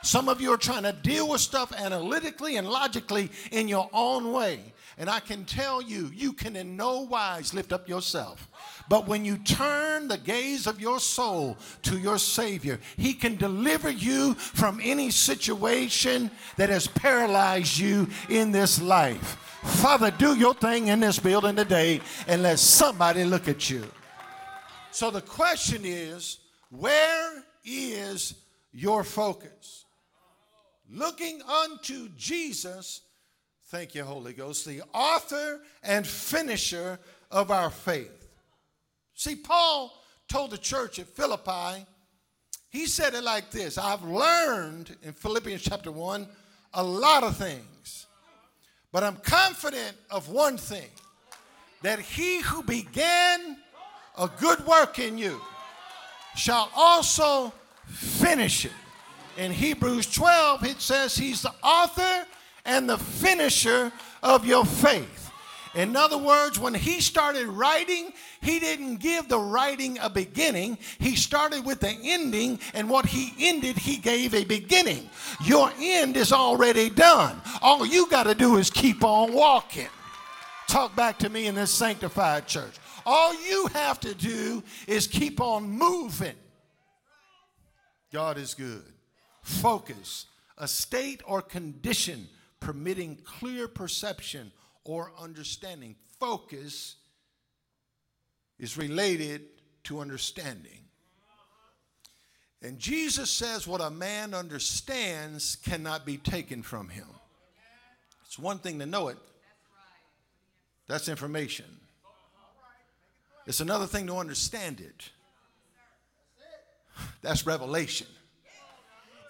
Some 0.04 0.28
of 0.28 0.40
you 0.40 0.52
are 0.52 0.56
trying 0.56 0.84
to 0.84 0.92
deal 0.92 1.28
with 1.28 1.40
stuff 1.40 1.72
analytically 1.72 2.56
and 2.56 2.68
logically 2.68 3.30
in 3.50 3.66
your 3.66 3.90
own 3.92 4.30
way. 4.30 4.72
And 4.96 5.10
I 5.10 5.18
can 5.18 5.44
tell 5.44 5.82
you, 5.82 6.08
you 6.14 6.32
can 6.32 6.54
in 6.54 6.76
no 6.76 7.00
wise 7.00 7.52
lift 7.52 7.72
up 7.72 7.88
yourself. 7.88 8.48
But 8.90 9.06
when 9.06 9.24
you 9.24 9.38
turn 9.38 10.08
the 10.08 10.18
gaze 10.18 10.66
of 10.66 10.80
your 10.80 10.98
soul 10.98 11.56
to 11.82 11.96
your 11.96 12.18
Savior, 12.18 12.80
He 12.96 13.14
can 13.14 13.36
deliver 13.36 13.88
you 13.88 14.34
from 14.34 14.80
any 14.82 15.10
situation 15.10 16.28
that 16.56 16.70
has 16.70 16.88
paralyzed 16.88 17.78
you 17.78 18.08
in 18.28 18.50
this 18.50 18.82
life. 18.82 19.36
Father, 19.62 20.10
do 20.10 20.34
your 20.34 20.54
thing 20.54 20.88
in 20.88 20.98
this 20.98 21.20
building 21.20 21.54
today 21.54 22.00
and 22.26 22.42
let 22.42 22.58
somebody 22.58 23.22
look 23.22 23.46
at 23.46 23.70
you. 23.70 23.84
So 24.90 25.12
the 25.12 25.22
question 25.22 25.82
is 25.84 26.38
where 26.70 27.44
is 27.64 28.34
your 28.72 29.04
focus? 29.04 29.84
Looking 30.90 31.40
unto 31.42 32.08
Jesus, 32.16 33.02
thank 33.66 33.94
you, 33.94 34.02
Holy 34.02 34.32
Ghost, 34.32 34.66
the 34.66 34.82
author 34.92 35.60
and 35.84 36.04
finisher 36.04 36.98
of 37.30 37.52
our 37.52 37.70
faith. 37.70 38.19
See, 39.20 39.36
Paul 39.36 39.92
told 40.28 40.50
the 40.50 40.56
church 40.56 40.98
at 40.98 41.06
Philippi, 41.06 41.84
he 42.70 42.86
said 42.86 43.12
it 43.12 43.22
like 43.22 43.50
this 43.50 43.76
I've 43.76 44.02
learned 44.02 44.96
in 45.02 45.12
Philippians 45.12 45.60
chapter 45.60 45.92
1 45.92 46.26
a 46.72 46.82
lot 46.82 47.22
of 47.22 47.36
things, 47.36 48.06
but 48.90 49.04
I'm 49.04 49.16
confident 49.16 49.94
of 50.10 50.30
one 50.30 50.56
thing 50.56 50.88
that 51.82 51.98
he 51.98 52.40
who 52.40 52.62
began 52.62 53.58
a 54.16 54.30
good 54.40 54.66
work 54.66 54.98
in 54.98 55.18
you 55.18 55.38
shall 56.34 56.70
also 56.74 57.52
finish 57.88 58.64
it. 58.64 58.72
In 59.36 59.52
Hebrews 59.52 60.10
12, 60.14 60.64
it 60.64 60.80
says 60.80 61.14
he's 61.14 61.42
the 61.42 61.52
author 61.62 62.26
and 62.64 62.88
the 62.88 62.96
finisher 62.96 63.92
of 64.22 64.46
your 64.46 64.64
faith. 64.64 65.19
In 65.74 65.94
other 65.94 66.18
words, 66.18 66.58
when 66.58 66.74
he 66.74 67.00
started 67.00 67.46
writing, 67.46 68.12
he 68.40 68.58
didn't 68.58 68.96
give 68.96 69.28
the 69.28 69.38
writing 69.38 69.98
a 70.00 70.10
beginning. 70.10 70.78
He 70.98 71.14
started 71.14 71.64
with 71.64 71.78
the 71.78 71.96
ending, 72.02 72.58
and 72.74 72.90
what 72.90 73.06
he 73.06 73.32
ended, 73.38 73.78
he 73.78 73.96
gave 73.96 74.34
a 74.34 74.44
beginning. 74.44 75.08
Your 75.44 75.70
end 75.78 76.16
is 76.16 76.32
already 76.32 76.90
done. 76.90 77.40
All 77.62 77.86
you 77.86 78.08
got 78.08 78.24
to 78.24 78.34
do 78.34 78.56
is 78.56 78.68
keep 78.68 79.04
on 79.04 79.32
walking. 79.32 79.88
Talk 80.66 80.96
back 80.96 81.18
to 81.20 81.28
me 81.28 81.46
in 81.46 81.54
this 81.54 81.70
sanctified 81.70 82.48
church. 82.48 82.74
All 83.06 83.32
you 83.48 83.68
have 83.68 84.00
to 84.00 84.14
do 84.14 84.64
is 84.88 85.06
keep 85.06 85.40
on 85.40 85.70
moving. 85.70 86.36
God 88.12 88.38
is 88.38 88.54
good. 88.54 88.82
Focus, 89.42 90.26
a 90.58 90.66
state 90.66 91.22
or 91.26 91.42
condition 91.42 92.28
permitting 92.58 93.16
clear 93.24 93.68
perception 93.68 94.52
or 94.84 95.12
understanding. 95.18 95.96
Focus 96.18 96.96
is 98.58 98.76
related 98.76 99.42
to 99.84 100.00
understanding. 100.00 100.84
And 102.62 102.78
Jesus 102.78 103.30
says, 103.30 103.66
What 103.66 103.80
a 103.80 103.90
man 103.90 104.34
understands 104.34 105.56
cannot 105.56 106.04
be 106.04 106.18
taken 106.18 106.62
from 106.62 106.88
him. 106.88 107.06
It's 108.26 108.38
one 108.38 108.58
thing 108.58 108.78
to 108.78 108.86
know 108.86 109.08
it, 109.08 109.16
that's 110.86 111.08
information. 111.08 111.66
It's 113.46 113.60
another 113.60 113.86
thing 113.86 114.06
to 114.06 114.16
understand 114.16 114.80
it. 114.80 115.10
That's 117.22 117.46
revelation. 117.46 118.06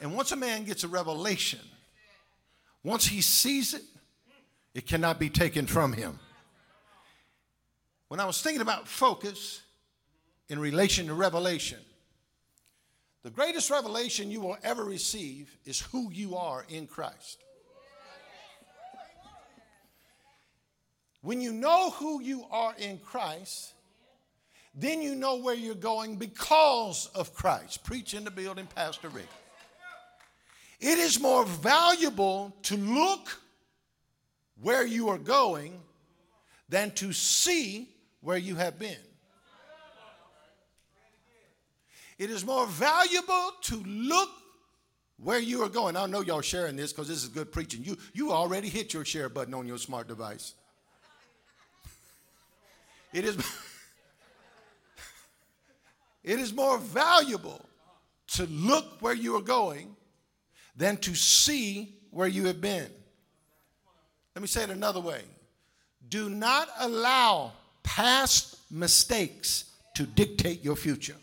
And 0.01 0.15
once 0.15 0.33
a 0.33 0.37
man 0.37 0.65
gets 0.65 0.85
a 0.85 0.89
revelation, 0.89 1.61
once 2.83 3.07
he 3.07 3.21
sees 3.21 3.75
it, 3.75 3.83
it 4.75 4.87
cannot 4.87 5.19
be 5.19 5.29
taken 5.29 5.67
from 5.67 5.93
him. 5.93 6.19
When 8.09 8.21
I 8.21 8.25
was 8.25 8.43
thinking 8.43 8.63
about 8.63 8.89
focus 8.89 9.63
in 10.49 10.59
relation 10.59 11.07
to 11.07 11.15
revelation, 11.15 11.79
the 13.23 13.31
greatest 13.31 13.71
revelation 13.71 14.31
you 14.31 14.41
will 14.41 14.57
ever 14.63 14.85
receive 14.85 15.57
is 15.65 15.81
who 15.81 16.11
you 16.11 16.37
are 16.37 16.65
in 16.69 16.87
Christ. 16.87 17.39
When 21.23 21.41
you 21.41 21.53
know 21.53 21.91
who 21.91 22.23
you 22.23 22.47
are 22.51 22.75
in 22.79 22.99
Christ, 22.99 23.75
then 24.75 25.03
you 25.03 25.15
know 25.15 25.37
where 25.37 25.55
you're 25.55 25.75
going 25.75 26.17
because 26.17 27.11
of 27.15 27.35
Christ. 27.35 27.85
Preach 27.85 28.15
in 28.15 28.25
the 28.25 28.31
building, 28.31 28.67
Pastor 28.75 29.09
Rick. 29.11 29.29
It 30.79 30.99
is 30.99 31.21
more 31.21 31.45
valuable 31.45 32.57
to 32.63 32.77
look 32.77 33.39
where 34.61 34.87
you 34.87 35.09
are 35.09 35.19
going 35.19 35.81
than 36.69 36.91
to 36.93 37.13
see 37.13 37.89
where 38.21 38.39
you 38.39 38.55
have 38.57 38.79
been. 38.79 38.97
It 42.19 42.31
is 42.31 42.45
more 42.45 42.67
valuable 42.67 43.53
to 43.63 43.77
look 43.87 44.29
where 45.17 45.39
you 45.39 45.63
are 45.63 45.69
going. 45.69 45.97
I 45.97 46.07
know 46.07 46.21
y'all 46.21 46.43
sharing 46.43 46.77
this 46.77 46.93
because 46.93 47.09
this 47.09 47.23
is 47.23 47.29
good 47.29 47.51
preaching. 47.51 47.83
You, 47.83 47.97
you 48.13 48.33
already 48.33 48.69
hit 48.69 48.93
your 48.93 49.05
share 49.05 49.29
button 49.29 49.55
on 49.55 49.67
your 49.67 49.79
smart 49.79 50.09
device. 50.09 50.55
It 53.13 53.25
is. 53.25 53.37
It 56.23 56.39
is 56.39 56.53
more 56.53 56.79
valuable 56.79 57.65
to 58.35 58.45
look 58.47 59.01
where 59.01 59.15
you 59.15 59.37
are 59.37 59.43
going 59.43 59.97
than 60.77 60.99
to 60.99 61.15
see 61.15 61.97
where 62.11 62.29
you 62.29 62.47
have 62.47 62.61
been. 62.61 62.91
Let 64.35 64.43
me 64.43 64.49
say 64.49 64.63
it 64.63 64.71
another 64.71 65.01
way. 65.01 65.23
Do 66.09 66.29
not 66.31 66.69
allow 66.79 67.53
past 67.83 68.57
mistakes 68.71 69.65
to 69.95 70.07
dictate 70.07 70.65
your 70.65 70.77
future. 70.77 71.17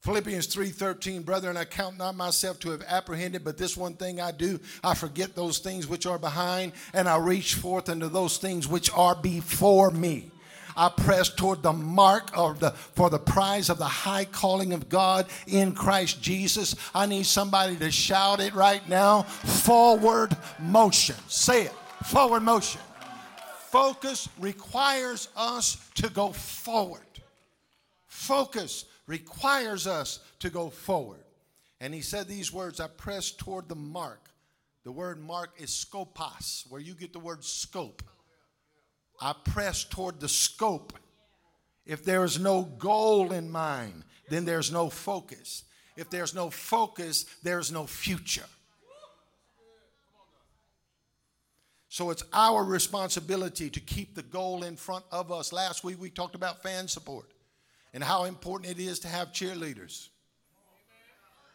Philippians 0.00 0.54
3:13 0.54 1.24
Brethren 1.24 1.56
I 1.56 1.64
count 1.64 1.96
not 1.96 2.14
myself 2.14 2.58
to 2.60 2.70
have 2.70 2.82
apprehended 2.82 3.42
but 3.42 3.56
this 3.56 3.74
one 3.74 3.94
thing 3.94 4.20
I 4.20 4.32
do 4.32 4.60
I 4.82 4.94
forget 4.94 5.34
those 5.34 5.60
things 5.60 5.86
which 5.86 6.04
are 6.04 6.18
behind 6.18 6.72
and 6.92 7.08
I 7.08 7.16
reach 7.16 7.54
forth 7.54 7.88
unto 7.88 8.10
those 8.10 8.36
things 8.36 8.68
which 8.68 8.90
are 8.90 9.14
before 9.14 9.90
me 9.90 10.30
I 10.76 10.88
press 10.88 11.28
toward 11.28 11.62
the 11.62 11.72
mark 11.72 12.30
of 12.34 12.60
the 12.60 12.70
for 12.70 13.10
the 13.10 13.18
prize 13.18 13.70
of 13.70 13.78
the 13.78 13.84
high 13.84 14.24
calling 14.24 14.72
of 14.72 14.88
God 14.88 15.26
in 15.46 15.74
Christ 15.74 16.22
Jesus 16.22 16.74
I 16.94 17.06
need 17.06 17.26
somebody 17.26 17.76
to 17.76 17.90
shout 17.90 18.40
it 18.40 18.54
right 18.54 18.86
now 18.88 19.22
forward 19.22 20.36
motion 20.58 21.16
say 21.28 21.64
it 21.64 21.72
forward 22.04 22.40
motion 22.40 22.80
focus 23.68 24.28
requires 24.38 25.28
us 25.36 25.90
to 25.94 26.08
go 26.10 26.32
forward 26.32 27.00
focus 28.06 28.86
requires 29.06 29.86
us 29.86 30.20
to 30.40 30.50
go 30.50 30.70
forward. 30.70 31.24
And 31.80 31.92
he 31.92 32.00
said 32.00 32.26
these 32.26 32.52
words 32.52 32.80
I 32.80 32.88
press 32.88 33.30
toward 33.30 33.68
the 33.68 33.74
mark. 33.74 34.30
The 34.84 34.92
word 34.92 35.20
mark 35.20 35.50
is 35.58 35.70
scopos, 35.70 36.70
where 36.70 36.80
you 36.80 36.94
get 36.94 37.12
the 37.12 37.18
word 37.18 37.44
scope. 37.44 38.02
I 39.20 39.34
press 39.44 39.84
toward 39.84 40.20
the 40.20 40.28
scope. 40.28 40.92
If 41.86 42.04
there 42.04 42.24
is 42.24 42.38
no 42.38 42.62
goal 42.62 43.32
in 43.32 43.50
mind, 43.50 44.04
then 44.28 44.44
there's 44.44 44.72
no 44.72 44.88
focus. 44.90 45.64
If 45.96 46.10
there's 46.10 46.34
no 46.34 46.50
focus, 46.50 47.26
there's 47.42 47.70
no 47.70 47.86
future. 47.86 48.46
So 51.88 52.10
it's 52.10 52.24
our 52.32 52.64
responsibility 52.64 53.70
to 53.70 53.78
keep 53.78 54.16
the 54.16 54.22
goal 54.22 54.64
in 54.64 54.74
front 54.74 55.04
of 55.12 55.30
us. 55.30 55.52
Last 55.52 55.84
week 55.84 56.00
we 56.00 56.10
talked 56.10 56.34
about 56.34 56.60
fan 56.60 56.88
support 56.88 57.30
and 57.92 58.02
how 58.02 58.24
important 58.24 58.72
it 58.72 58.82
is 58.82 58.98
to 59.00 59.08
have 59.08 59.28
cheerleaders. 59.28 60.08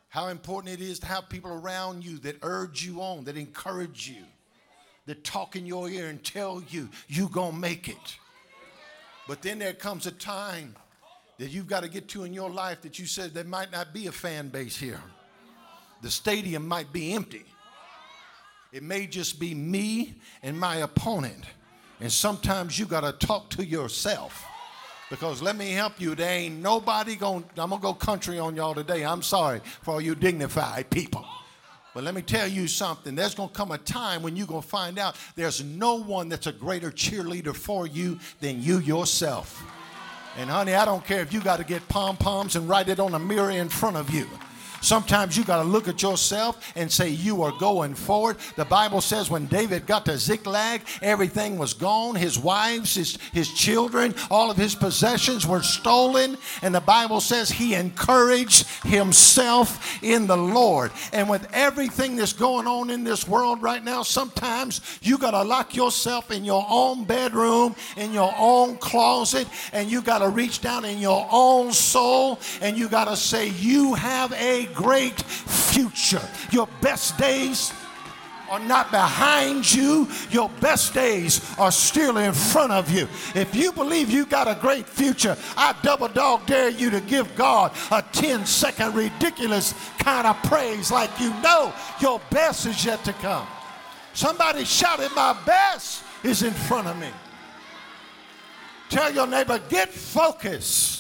How 0.08 0.30
important 0.30 0.74
it 0.74 0.82
is 0.82 1.00
to 1.00 1.08
have 1.08 1.28
people 1.28 1.52
around 1.52 2.06
you 2.06 2.20
that 2.20 2.38
urge 2.42 2.84
you 2.86 3.02
on, 3.02 3.26
that 3.26 3.36
encourage 3.36 4.08
you, 4.08 4.24
that 5.06 5.24
talk 5.24 5.56
in 5.56 5.66
your 5.66 5.90
ear 5.90 6.08
and 6.08 6.24
tell 6.24 6.64
you, 6.70 6.90
you're 7.08 7.30
gonna 7.30 7.58
make 7.58 7.88
it. 7.88 8.18
But 9.28 9.42
then 9.42 9.60
there 9.60 9.74
comes 9.74 10.08
a 10.08 10.12
time 10.12 10.76
that 11.38 11.50
you've 11.50 11.68
got 11.68 11.84
to 11.84 11.90
get 11.90 12.08
to 12.10 12.24
in 12.24 12.34
your 12.34 12.50
life 12.50 12.82
that 12.82 13.00
you 13.00 13.06
said 13.06 13.34
there 13.34 13.44
might 13.44 13.72
not 13.72 13.94
be 13.94 14.08
a 14.08 14.12
fan 14.12 14.50
base 14.50 14.78
here. 14.78 15.02
The 16.02 16.12
stadium 16.12 16.68
might 16.68 16.92
be 16.92 17.14
empty. 17.14 17.46
It 18.72 18.84
may 18.84 19.08
just 19.08 19.40
be 19.40 19.54
me 19.54 20.16
and 20.44 20.60
my 20.60 20.78
opponent. 20.78 21.44
And 22.02 22.12
sometimes 22.12 22.78
you 22.78 22.86
got 22.86 23.02
to 23.02 23.26
talk 23.26 23.50
to 23.52 23.66
yourself 23.66 24.46
Because 25.10 25.42
let 25.42 25.56
me 25.56 25.72
help 25.72 26.00
you, 26.00 26.14
there 26.14 26.30
ain't 26.30 26.62
nobody 26.62 27.16
going, 27.16 27.44
I'm 27.58 27.70
going 27.70 27.82
to 27.82 27.88
go 27.88 27.94
country 27.94 28.38
on 28.38 28.56
y'all 28.56 28.76
today. 28.76 29.04
I'm 29.04 29.24
sorry 29.24 29.62
for 29.82 29.96
all 29.96 30.02
you 30.02 30.14
dignified 30.14 30.90
people. 30.92 31.26
But 31.94 32.04
let 32.04 32.14
me 32.14 32.22
tell 32.22 32.48
you 32.48 32.68
something. 32.68 33.16
There's 33.16 33.36
going 33.36 33.50
to 33.50 33.56
come 33.56 33.72
a 33.72 33.78
time 33.78 34.22
when 34.22 34.36
you're 34.36 34.48
going 34.48 34.62
to 34.62 34.68
find 34.68 35.00
out 35.00 35.16
there's 35.36 35.64
no 35.64 35.96
one 35.96 36.30
that's 36.30 36.48
a 36.48 36.52
greater 36.52 36.92
cheerleader 36.92 37.56
for 37.56 37.88
you 37.88 38.20
than 38.40 38.62
you 38.62 38.80
yourself. 38.80 39.64
And 40.38 40.50
honey, 40.50 40.76
I 40.76 40.86
don't 40.86 41.04
care 41.04 41.22
if 41.22 41.34
you 41.34 41.42
got 41.42 41.58
to 41.58 41.64
get 41.64 41.88
pom 41.90 42.16
poms 42.16 42.56
and 42.56 42.70
write 42.70 42.90
it 42.90 43.00
on 43.00 43.16
a 43.16 43.20
mirror 43.20 43.50
in 43.50 43.70
front 43.70 43.98
of 43.98 44.10
you. 44.12 44.28
Sometimes 44.82 45.38
you 45.38 45.44
got 45.44 45.62
to 45.62 45.68
look 45.68 45.88
at 45.88 46.02
yourself 46.02 46.74
and 46.76 46.92
say, 46.92 47.10
You 47.10 47.44
are 47.44 47.52
going 47.60 47.96
forward. 47.96 48.38
The 48.56 48.66
Bible 48.66 49.02
says 49.02 49.30
when 49.30 49.46
David 49.48 49.86
got 49.86 50.06
to 50.06 50.18
Ziklag, 50.18 50.82
everything 51.02 51.58
was 51.58 51.74
gone. 51.74 52.16
His 52.16 52.38
wives, 52.38 52.96
his, 52.96 53.18
his 53.34 53.54
children, 53.54 54.16
all 54.30 54.50
of 54.52 54.58
his 54.58 54.76
possessions 54.76 55.46
were 55.46 55.62
stolen. 55.62 56.38
And 56.62 56.74
the 56.74 56.82
Bible 56.82 57.22
says 57.22 57.50
he 57.50 57.74
encouraged 57.74 58.68
himself 58.84 60.02
in 60.04 60.28
the 60.28 60.38
Lord. 60.38 60.92
And 61.14 61.30
with 61.30 61.48
everything 61.54 62.16
that's 62.16 62.34
going 62.34 62.68
on 62.68 62.90
in 62.90 63.04
this 63.04 63.28
world 63.28 63.62
right 63.62 63.84
now, 63.84 64.04
sometimes 64.04 65.00
you 65.02 65.18
got 65.18 65.32
to 65.32 65.44
lock 65.44 65.76
yourself 65.76 66.32
in 66.32 66.46
your 66.46 66.66
own 66.70 67.04
bedroom, 67.04 67.76
in 67.98 68.14
your 68.14 68.34
own 68.38 68.78
closet, 68.78 69.48
and 69.74 69.90
you 69.90 70.02
got 70.02 70.20
to 70.20 70.30
reach 70.30 70.62
down 70.62 70.86
in 70.86 71.00
your 71.00 71.28
own 71.32 71.72
soul 71.72 72.40
and 72.62 72.78
you 72.78 72.88
got 72.88 73.06
to 73.06 73.16
say, 73.16 73.50
You 73.50 73.94
have 73.94 74.32
a 74.34 74.69
great 74.74 75.22
future. 75.22 76.22
Your 76.52 76.68
best 76.82 77.18
days 77.18 77.74
are 78.50 78.60
not 78.60 78.90
behind 78.92 79.72
you, 79.72 80.08
your 80.32 80.50
best 80.60 80.94
days 80.94 81.42
are 81.58 81.72
still 81.72 82.18
in 82.18 82.34
front 82.34 82.72
of 82.72 82.90
you. 82.92 83.08
If 83.36 83.56
you 83.56 83.72
believe 83.72 84.10
you 84.10 84.26
got 84.26 84.48
a 84.48 84.60
great 84.60 84.88
future, 84.88 85.38
I 85.56 85.76
double 85.84 86.08
dog 86.08 86.46
dare 86.46 86.70
you 86.70 86.90
to 86.90 87.02
give 87.02 87.36
God 87.36 87.72
a 87.92 88.02
10 88.02 88.46
second 88.46 88.96
ridiculous 88.96 89.74
kind 90.00 90.26
of 90.26 90.42
praise 90.44 90.92
like 90.92 91.12
you 91.20 91.30
know 91.42 91.74
your 92.02 92.20
best 92.32 92.66
is 92.66 92.84
yet 92.84 93.04
to 93.06 93.14
come. 93.14 93.48
Somebody 94.14 94.66
shouted, 94.66 95.12
My 95.16 95.38
best 95.46 96.04
is 96.24 96.44
in 96.44 96.54
front 96.54 96.88
of 96.88 96.98
me. 96.98 97.10
Tell 98.90 99.14
your 99.14 99.28
neighbor, 99.28 99.62
get 99.70 99.90
focused. 99.90 100.99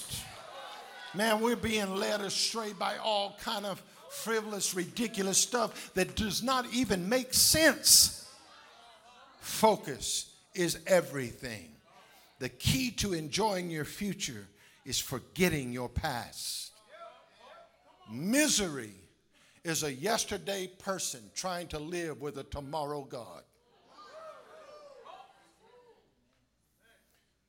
Man, 1.13 1.41
we're 1.41 1.56
being 1.56 1.95
led 1.95 2.22
astray 2.22 2.74
by 2.74 2.98
all 2.98 3.38
kind 3.41 3.65
of 3.65 3.82
frivolous, 4.10 4.74
ridiculous 4.76 5.38
stuff 5.38 5.93
that 5.95 6.15
does 6.15 6.43
not 6.43 6.72
even 6.74 7.10
make 7.10 7.34
sense. 7.34 8.30
Focus 9.39 10.32
is 10.54 10.80
everything. 10.86 11.69
The 12.39 12.50
key 12.50 12.91
to 12.91 13.13
enjoying 13.13 13.69
your 13.69 13.86
future 13.86 14.48
is 14.86 15.00
forgetting 15.00 15.72
your 15.72 15.89
past. 15.89 16.72
Misery 18.12 18.93
is 19.63 19.84
a 19.84 19.93
yesterday 19.93 20.67
person 20.67 21.22
trying 21.36 21.67
to 21.67 21.80
live 21.80 22.22
with 22.22 22.38
a 22.38 22.43
tomorrow 22.43 23.04
God. 23.04 23.43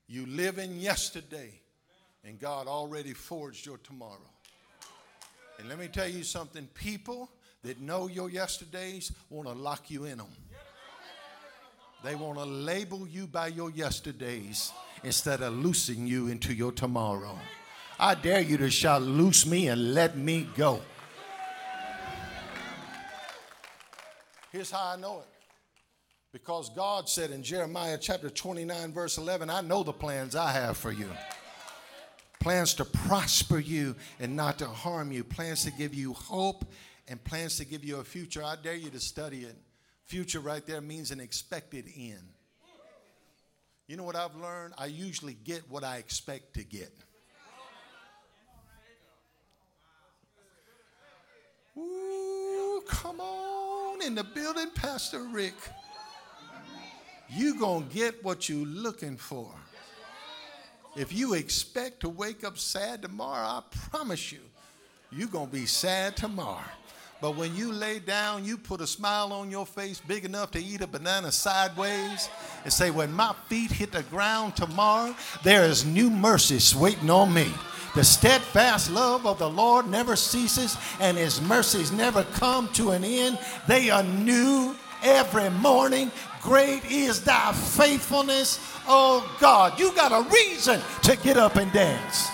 You 0.07 0.27
live 0.27 0.59
in 0.59 0.81
yesterday 0.81 1.61
and 2.25 2.39
God 2.39 2.67
already 2.67 3.13
forged 3.13 3.67
your 3.67 3.79
tomorrow. 3.79 4.31
And 5.59 5.69
let 5.69 5.79
me 5.79 5.89
tell 5.89 6.09
you 6.09 6.23
something 6.23 6.67
people 6.75 7.31
that 7.63 7.81
know 7.81 8.07
your 8.07 8.31
yesterdays 8.31 9.13
want 9.29 9.49
to 9.49 9.55
lock 9.55 9.91
you 9.91 10.05
in 10.05 10.19
them. 10.19 10.29
They 12.03 12.15
want 12.15 12.39
to 12.39 12.45
label 12.45 13.07
you 13.07 13.27
by 13.27 13.49
your 13.49 13.71
yesterdays 13.71 14.73
instead 15.05 15.43
of 15.43 15.55
loosing 15.55 16.07
you 16.07 16.29
into 16.29 16.55
your 16.55 16.73
tomorrow. 16.73 17.39
I 17.99 18.15
dare 18.15 18.41
you 18.41 18.57
to 18.59 18.71
shout, 18.71 19.03
Loose 19.03 19.45
me 19.45 19.69
and 19.69 19.93
let 19.93 20.17
me 20.17 20.49
go. 20.57 20.81
Here's 24.51 24.71
how 24.71 24.95
I 24.95 24.97
know 24.97 25.21
it. 25.21 25.27
Because 26.33 26.71
God 26.71 27.09
said 27.09 27.31
in 27.33 27.43
Jeremiah 27.43 27.99
chapter 28.01 28.31
29, 28.31 28.93
verse 28.93 29.19
11, 29.19 29.51
I 29.51 29.61
know 29.61 29.83
the 29.83 29.93
plans 29.93 30.35
I 30.35 30.53
have 30.53 30.77
for 30.77 30.93
you 30.93 31.11
plans 32.41 32.75
to 32.75 32.85
prosper 32.85 33.59
you 33.59 33.95
and 34.19 34.35
not 34.35 34.59
to 34.59 34.67
harm 34.67 35.13
you, 35.13 35.23
plans 35.23 35.65
to 35.65 35.71
give 35.71 35.95
you 35.95 36.15
hope 36.15 36.65
and 37.07 37.23
plans 37.23 37.59
to 37.59 37.65
give 37.65 37.85
you 37.85 37.99
a 37.99 38.05
future. 38.05 38.43
I 38.43 38.57
dare 38.61 38.75
you 38.75 38.91
to 38.91 38.99
study 39.01 39.41
it. 39.41 39.57
Future 40.07 40.41
right 40.41 40.67
there 40.67 40.81
means 40.81 41.13
an 41.13 41.21
expected 41.21 41.85
end. 41.97 42.27
You 43.87 43.97
know 43.97 44.05
what 44.05 44.17
I've 44.17 44.35
learned? 44.37 44.75
I 44.79 44.87
usually 44.87 45.35
get 45.45 45.69
what 45.69 45.85
I 45.85 45.99
expect 45.99 46.55
to 46.55 46.65
get. 46.65 46.93
Ooh, 51.77 52.83
come 52.87 53.21
on 53.21 54.03
in 54.03 54.15
the 54.15 54.25
building, 54.25 54.71
Pastor 54.75 55.25
Rick. 55.25 55.55
You 57.29 57.59
gonna 57.59 57.85
get 57.87 58.25
what 58.25 58.49
you're 58.49 58.67
looking 58.67 59.17
for. 59.17 59.55
If 60.97 61.13
you 61.13 61.35
expect 61.35 62.01
to 62.01 62.09
wake 62.09 62.43
up 62.43 62.59
sad 62.59 63.03
tomorrow, 63.03 63.47
I 63.47 63.63
promise 63.91 64.33
you, 64.33 64.41
you're 65.13 65.29
going 65.29 65.47
to 65.47 65.53
be 65.53 65.67
sad 65.67 66.17
tomorrow. 66.17 66.65
But 67.21 67.37
when 67.37 67.55
you 67.55 67.73
lay 67.73 67.99
down, 67.99 68.45
you 68.45 68.57
put 68.57 68.81
a 68.81 68.87
smile 68.87 69.33
on 69.33 69.51
your 69.51 69.67
face 69.67 70.01
big 70.01 70.25
enough 70.25 70.51
to 70.53 70.63
eat 70.63 70.81
a 70.81 70.87
banana 70.87 71.31
sideways 71.31 72.29
and 72.65 72.73
say, 72.73 72.91
When 72.91 73.13
my 73.13 73.35
feet 73.49 73.71
hit 73.71 73.93
the 73.93 74.03
ground 74.05 74.57
tomorrow, 74.57 75.15
there 75.45 75.65
is 75.65 75.85
new 75.85 76.11
mercies 76.11 76.75
waiting 76.75 77.11
on 77.11 77.33
me. 77.33 77.53
The 77.95 78.05
steadfast 78.05 78.91
love 78.91 79.27
of 79.27 79.39
the 79.39 79.51
Lord 79.51 79.89
never 79.89 80.17
ceases, 80.17 80.77
and 80.99 81.17
his 81.17 81.41
mercies 81.41 81.93
never 81.93 82.25
come 82.25 82.69
to 82.75 82.93
an 82.93 83.05
end. 83.05 83.39
They 83.67 83.91
are 83.91 84.03
new 84.03 84.77
every 85.03 85.51
morning. 85.51 86.11
Great 86.43 86.85
is 86.91 87.23
thy 87.23 87.53
faithfulness, 87.53 88.59
oh 88.87 89.29
God. 89.41 89.79
You 89.79 89.93
got 89.95 90.13
a 90.13 90.29
reason 90.31 90.81
to 91.03 91.17
get 91.17 91.37
up 91.37 91.57
and 91.57 91.73
dance. 91.73 92.29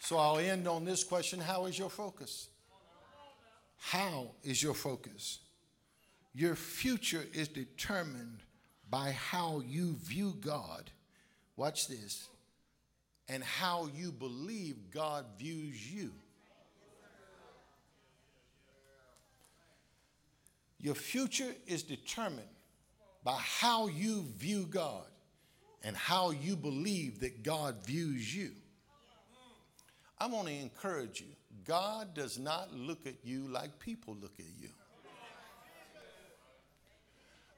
So 0.00 0.18
I'll 0.18 0.38
end 0.38 0.66
on 0.66 0.84
this 0.84 1.04
question 1.04 1.38
How 1.38 1.66
is 1.66 1.78
your 1.78 1.90
focus? 1.90 2.48
How 3.78 4.32
is 4.42 4.62
your 4.62 4.74
focus? 4.74 5.38
Your 6.34 6.54
future 6.54 7.24
is 7.32 7.48
determined 7.48 8.42
by 8.88 9.12
how 9.12 9.62
you 9.66 9.96
view 10.02 10.36
God. 10.40 10.90
Watch 11.56 11.88
this. 11.88 12.28
And 13.30 13.44
how 13.44 13.88
you 13.94 14.10
believe 14.10 14.90
God 14.90 15.24
views 15.38 15.88
you. 15.88 16.10
Your 20.80 20.96
future 20.96 21.54
is 21.68 21.84
determined 21.84 22.48
by 23.22 23.36
how 23.38 23.86
you 23.86 24.24
view 24.36 24.66
God 24.68 25.06
and 25.84 25.96
how 25.96 26.30
you 26.30 26.56
believe 26.56 27.20
that 27.20 27.44
God 27.44 27.76
views 27.86 28.34
you. 28.34 28.50
I 30.18 30.26
want 30.26 30.48
to 30.48 30.54
encourage 30.54 31.20
you 31.20 31.28
God 31.64 32.14
does 32.14 32.36
not 32.36 32.74
look 32.74 33.06
at 33.06 33.14
you 33.22 33.46
like 33.46 33.78
people 33.78 34.16
look 34.20 34.34
at 34.40 34.46
you. 34.60 34.70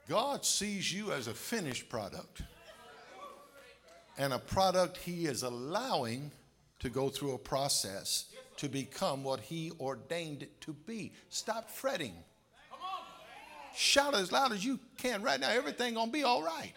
God 0.06 0.44
sees 0.44 0.92
you 0.92 1.12
as 1.12 1.28
a 1.28 1.34
finished 1.34 1.88
product 1.88 2.42
and 4.18 4.32
a 4.32 4.38
product 4.38 4.96
He 4.96 5.26
is 5.26 5.42
allowing 5.42 6.30
to 6.80 6.88
go 6.88 7.08
through 7.08 7.32
a 7.32 7.38
process 7.38 8.26
to 8.56 8.68
become 8.68 9.24
what 9.24 9.40
He 9.40 9.72
ordained 9.80 10.42
it 10.42 10.60
to 10.62 10.72
be. 10.72 11.12
Stop 11.28 11.70
fretting. 11.70 12.14
Shout 13.74 14.14
as 14.14 14.30
loud 14.30 14.52
as 14.52 14.64
you 14.64 14.78
can 14.98 15.22
right 15.22 15.40
now. 15.40 15.50
Everything 15.50 15.94
gonna 15.94 16.10
be 16.10 16.24
all 16.24 16.42
right. 16.42 16.74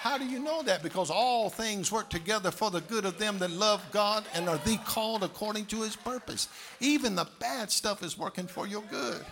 How 0.00 0.16
do 0.16 0.24
you 0.24 0.38
know 0.38 0.62
that? 0.62 0.82
Because 0.82 1.10
all 1.10 1.50
things 1.50 1.92
work 1.92 2.08
together 2.08 2.50
for 2.50 2.70
the 2.70 2.80
good 2.80 3.04
of 3.04 3.18
them 3.18 3.38
that 3.38 3.50
love 3.50 3.84
God 3.90 4.24
and 4.34 4.48
are 4.48 4.56
the 4.58 4.78
called 4.78 5.22
according 5.22 5.66
to 5.66 5.82
his 5.82 5.94
purpose. 5.94 6.48
Even 6.80 7.14
the 7.14 7.28
bad 7.38 7.70
stuff 7.70 8.02
is 8.02 8.16
working 8.16 8.46
for 8.46 8.66
your 8.66 8.82
good. 8.90 9.22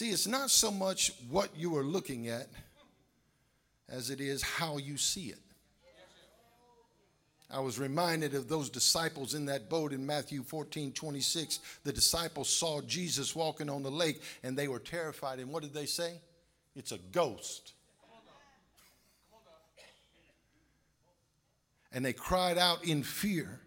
See, 0.00 0.08
it's 0.08 0.26
not 0.26 0.50
so 0.50 0.70
much 0.70 1.12
what 1.28 1.50
you 1.54 1.76
are 1.76 1.84
looking 1.84 2.28
at 2.28 2.46
as 3.86 4.08
it 4.08 4.18
is 4.18 4.40
how 4.40 4.78
you 4.78 4.96
see 4.96 5.26
it. 5.26 5.40
I 7.50 7.60
was 7.60 7.78
reminded 7.78 8.32
of 8.32 8.48
those 8.48 8.70
disciples 8.70 9.34
in 9.34 9.44
that 9.44 9.68
boat 9.68 9.92
in 9.92 10.06
Matthew 10.06 10.42
14 10.42 10.92
26. 10.92 11.58
The 11.84 11.92
disciples 11.92 12.48
saw 12.48 12.80
Jesus 12.80 13.36
walking 13.36 13.68
on 13.68 13.82
the 13.82 13.90
lake 13.90 14.22
and 14.42 14.56
they 14.56 14.68
were 14.68 14.78
terrified. 14.78 15.38
And 15.38 15.50
what 15.50 15.62
did 15.62 15.74
they 15.74 15.84
say? 15.84 16.14
It's 16.74 16.92
a 16.92 16.98
ghost. 17.12 17.74
And 21.92 22.02
they 22.02 22.14
cried 22.14 22.56
out 22.56 22.86
in 22.86 23.02
fear. 23.02 23.60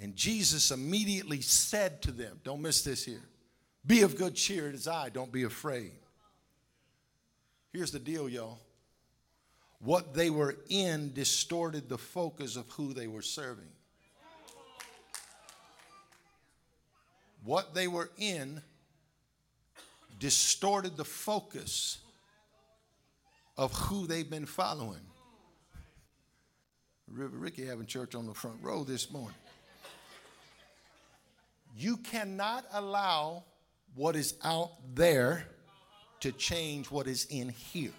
And 0.00 0.16
Jesus 0.16 0.72
immediately 0.72 1.42
said 1.42 2.02
to 2.02 2.10
them, 2.10 2.40
Don't 2.42 2.60
miss 2.60 2.82
this 2.82 3.04
here. 3.04 3.22
Be 3.86 4.02
of 4.02 4.16
good 4.16 4.34
cheer, 4.34 4.68
it 4.68 4.74
is 4.74 4.86
I, 4.86 5.08
don't 5.08 5.32
be 5.32 5.44
afraid. 5.44 5.92
Here's 7.72 7.90
the 7.90 7.98
deal, 7.98 8.28
y'all. 8.28 8.58
What 9.80 10.14
they 10.14 10.30
were 10.30 10.56
in 10.68 11.12
distorted 11.12 11.88
the 11.88 11.98
focus 11.98 12.56
of 12.56 12.68
who 12.70 12.92
they 12.92 13.06
were 13.06 13.22
serving. 13.22 13.68
What 17.44 17.74
they 17.74 17.86
were 17.86 18.10
in 18.18 18.60
distorted 20.18 20.96
the 20.96 21.04
focus 21.04 21.98
of 23.56 23.72
who 23.72 24.06
they've 24.06 24.28
been 24.28 24.46
following. 24.46 25.00
River 27.06 27.36
Ricky 27.36 27.64
having 27.64 27.86
church 27.86 28.14
on 28.14 28.26
the 28.26 28.34
front 28.34 28.58
row 28.60 28.84
this 28.84 29.10
morning. 29.10 29.38
You 31.76 31.96
cannot 31.98 32.66
allow 32.72 33.44
what 33.94 34.16
is 34.16 34.34
out 34.44 34.72
there 34.94 35.44
to 36.20 36.32
change 36.32 36.90
what 36.90 37.06
is 37.06 37.26
in 37.30 37.48
here. 37.48 37.92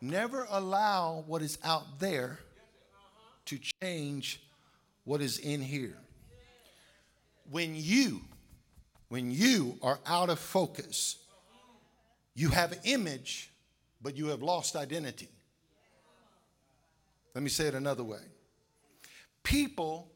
Never 0.00 0.46
allow 0.50 1.24
what 1.26 1.42
is 1.42 1.58
out 1.64 1.98
there 1.98 2.38
to 3.46 3.58
change 3.82 4.40
what 5.04 5.20
is 5.20 5.38
in 5.38 5.60
here. 5.60 5.96
When 7.50 7.74
you 7.74 8.22
when 9.08 9.30
you 9.30 9.78
are 9.82 10.00
out 10.06 10.28
of 10.28 10.38
focus, 10.38 11.18
you 12.34 12.48
have 12.48 12.76
image, 12.84 13.52
but 14.02 14.16
you 14.16 14.26
have 14.28 14.42
lost 14.42 14.74
identity. 14.74 15.28
Let 17.34 17.42
me 17.44 17.50
say 17.50 17.66
it 17.66 17.74
another 17.74 18.02
way. 18.02 18.22
People 19.42 20.10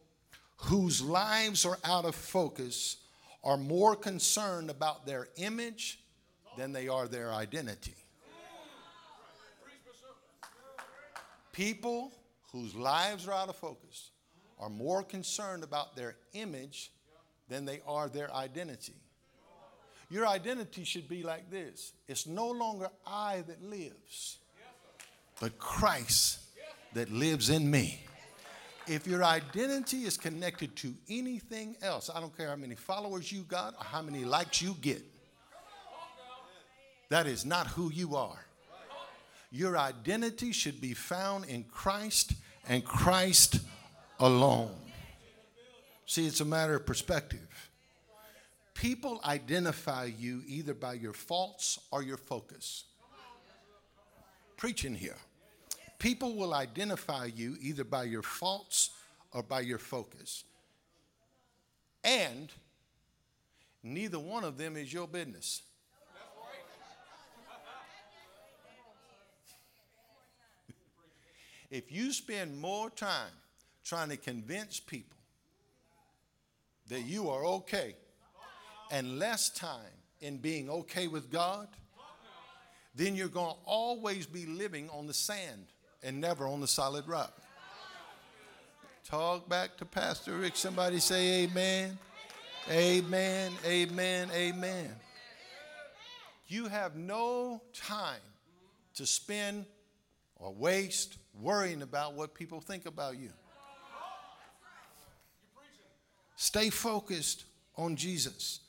whose 0.59 1.01
lives 1.01 1.65
are 1.65 1.79
out 1.85 2.05
of 2.05 2.15
focus 2.15 2.97
are 3.45 3.57
more 3.57 3.95
concerned 3.97 4.71
about 4.71 5.07
their 5.07 5.29
image 5.37 6.01
than 6.57 6.73
they 6.73 6.89
are 6.89 7.07
their 7.07 7.33
identity. 7.33 7.95
People 11.53 12.13
whose 12.53 12.75
lives 12.75 13.27
are 13.27 13.33
out 13.33 13.49
of 13.49 13.57
focus 13.57 14.11
are 14.61 14.69
more 14.69 15.03
concerned 15.03 15.63
about 15.63 15.97
their 15.97 16.17
image 16.33 16.91
than 17.49 17.65
they 17.65 17.81
are 17.87 18.09
their 18.09 18.33
identity. 18.35 18.95
Your 20.11 20.27
identity 20.27 20.85
should 20.85 21.09
be 21.09 21.23
like 21.23 21.51
this 21.51 21.93
it's 22.07 22.27
no 22.27 22.51
longer 22.51 22.89
I 23.07 23.43
that 23.47 23.63
lives, 23.63 24.39
but 25.41 25.59
Christ 25.59 26.41
that 26.95 27.11
lives 27.11 27.51
in 27.51 27.71
me. 27.71 28.08
If 28.89 29.07
your 29.07 29.23
identity 29.23 30.05
is 30.05 30.17
connected 30.17 30.75
to 30.77 30.95
anything 31.11 31.77
else, 31.83 32.11
I 32.13 32.21
don't 32.21 32.35
care 32.35 32.49
how 32.49 32.57
many 32.57 32.75
followers 32.75 33.31
you 33.31 33.43
got 33.43 33.75
or 33.75 33.85
how 33.85 34.01
many 34.01 34.25
likes 34.25 34.63
you 34.63 34.75
get, 34.81 35.03
that 37.11 37.27
is 37.27 37.45
not 37.45 37.67
who 37.67 37.93
you 37.93 38.17
are. 38.17 38.45
Your 39.51 39.79
identity 39.79 40.53
should 40.53 40.81
be 40.81 40.95
found 40.95 41.47
in 41.47 41.65
Christ 41.65 42.33
and 42.69 42.85
Christ 42.85 43.61
alone. 44.21 44.75
See, 46.07 46.27
it's 46.27 46.41
a 46.41 46.45
matter 46.45 46.77
of 46.77 46.87
perspective. 46.87 47.71
People 48.75 49.21
identify 49.25 50.05
you 50.05 50.43
either 50.47 50.73
by 50.73 50.95
your 50.95 51.13
faults 51.13 51.79
or 51.91 52.03
your 52.03 52.17
focus. 52.17 52.85
Preaching 54.57 54.95
here. 54.95 55.17
People 55.99 56.37
will 56.37 56.55
identify 56.55 57.25
you 57.27 57.57
either 57.61 57.83
by 57.83 58.05
your 58.05 58.23
faults 58.23 58.91
or 59.33 59.43
by 59.43 59.61
your 59.61 59.79
focus. 59.79 60.45
And 62.05 62.53
neither 63.83 64.21
one 64.21 64.45
of 64.45 64.57
them 64.57 64.77
is 64.77 64.93
your 64.93 65.09
business. 65.09 65.63
if 71.71 71.91
you 71.91 72.13
spend 72.13 72.61
more 72.61 72.91
time 72.91 73.33
trying 73.85 74.11
to 74.11 74.17
convince 74.17 74.79
people 74.79 75.19
that 76.89 77.01
you 77.03 77.29
are 77.29 77.45
okay 77.45 77.97
and 78.93 79.19
less 79.19 79.51
time 79.51 79.81
in 80.21 80.39
being 80.39 80.71
okay 80.71 81.09
with 81.09 81.29
God, 81.31 81.67
then 82.95 83.17
you're 83.17 83.29
going 83.29 83.55
to 83.55 83.61
always 83.65 84.27
be 84.27 84.47
living 84.47 84.89
on 84.91 85.09
the 85.09 85.15
sand 85.15 85.67
and 86.03 86.21
never 86.21 86.47
on 86.47 86.61
the 86.61 86.67
solid 86.67 87.07
rock. 87.09 87.37
Talk 89.05 89.49
back 89.49 89.77
to 89.79 89.85
Pastor 89.85 90.37
Rick. 90.37 90.57
Somebody 90.57 90.99
say 90.99 91.45
amen. 91.45 91.99
Amen, 92.71 93.53
amen, 93.65 94.29
amen. 94.35 94.91
You 96.47 96.67
have 96.69 96.97
no 96.97 97.63
time 97.73 98.21
to 98.95 99.07
spend 99.07 99.65
or 100.37 100.53
waste 100.53 101.17
worrying 101.41 101.83
about 101.83 102.15
what 102.15 102.35
people 102.35 102.61
think 102.61 102.87
about 102.87 103.17
you. 103.17 103.31
Stay 106.37 106.71
focused 106.71 107.45
on 107.77 107.97
Jesus. 107.97 108.61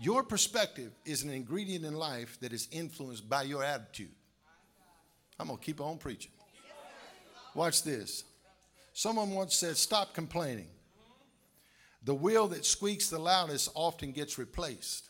Your 0.00 0.22
perspective 0.22 0.92
is 1.04 1.22
an 1.22 1.30
ingredient 1.30 1.84
in 1.84 1.94
life 1.94 2.38
that 2.40 2.52
is 2.52 2.68
influenced 2.70 3.28
by 3.28 3.42
your 3.42 3.64
attitude. 3.64 4.12
I'm 5.38 5.46
going 5.48 5.58
to 5.58 5.64
keep 5.64 5.80
on 5.80 5.98
preaching. 5.98 6.32
Watch 7.56 7.82
this. 7.82 8.24
Someone 8.92 9.30
once 9.30 9.56
said, 9.56 9.78
Stop 9.78 10.12
complaining. 10.12 10.68
The 12.04 12.14
wheel 12.14 12.48
that 12.48 12.66
squeaks 12.66 13.08
the 13.08 13.18
loudest 13.18 13.70
often 13.74 14.12
gets 14.12 14.38
replaced. 14.38 15.08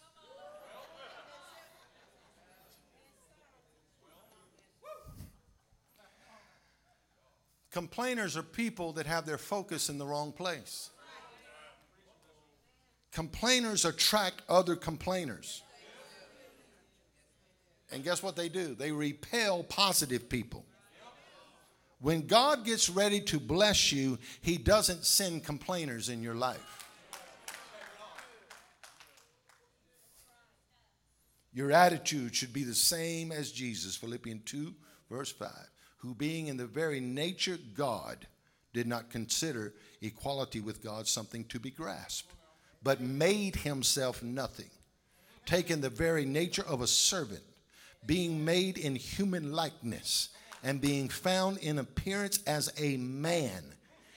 Complainers 7.72 8.36
are 8.36 8.42
people 8.42 8.92
that 8.92 9.06
have 9.06 9.26
their 9.26 9.36
focus 9.36 9.90
in 9.90 9.98
the 9.98 10.06
wrong 10.06 10.32
place. 10.32 10.90
Complainers 13.12 13.84
attract 13.84 14.42
other 14.48 14.76
complainers. 14.76 15.62
And 17.90 18.04
guess 18.04 18.22
what 18.22 18.36
they 18.36 18.48
do? 18.48 18.74
They 18.74 18.92
repel 18.92 19.64
positive 19.64 20.28
people. 20.28 20.64
When 22.00 22.26
God 22.26 22.64
gets 22.64 22.90
ready 22.90 23.20
to 23.22 23.40
bless 23.40 23.90
you, 23.90 24.18
He 24.42 24.58
doesn't 24.58 25.04
send 25.04 25.44
complainers 25.44 26.08
in 26.08 26.22
your 26.22 26.34
life. 26.34 26.84
Your 31.54 31.72
attitude 31.72 32.34
should 32.34 32.52
be 32.52 32.64
the 32.64 32.74
same 32.74 33.32
as 33.32 33.50
Jesus, 33.50 33.96
Philippians 33.96 34.42
2, 34.44 34.74
verse 35.10 35.32
5, 35.32 35.50
who 35.98 36.14
being 36.14 36.48
in 36.48 36.58
the 36.58 36.66
very 36.66 37.00
nature 37.00 37.58
God, 37.74 38.26
did 38.74 38.86
not 38.86 39.08
consider 39.08 39.72
equality 40.02 40.60
with 40.60 40.84
God 40.84 41.08
something 41.08 41.44
to 41.44 41.58
be 41.58 41.70
grasped, 41.70 42.30
but 42.82 43.00
made 43.00 43.56
himself 43.56 44.22
nothing, 44.22 44.68
taking 45.46 45.80
the 45.80 45.88
very 45.88 46.26
nature 46.26 46.64
of 46.68 46.82
a 46.82 46.86
servant, 46.86 47.42
being 48.04 48.44
made 48.44 48.76
in 48.76 48.94
human 48.94 49.50
likeness 49.50 50.28
and 50.62 50.80
being 50.80 51.08
found 51.08 51.58
in 51.58 51.78
appearance 51.78 52.42
as 52.46 52.72
a 52.78 52.96
man, 52.96 53.62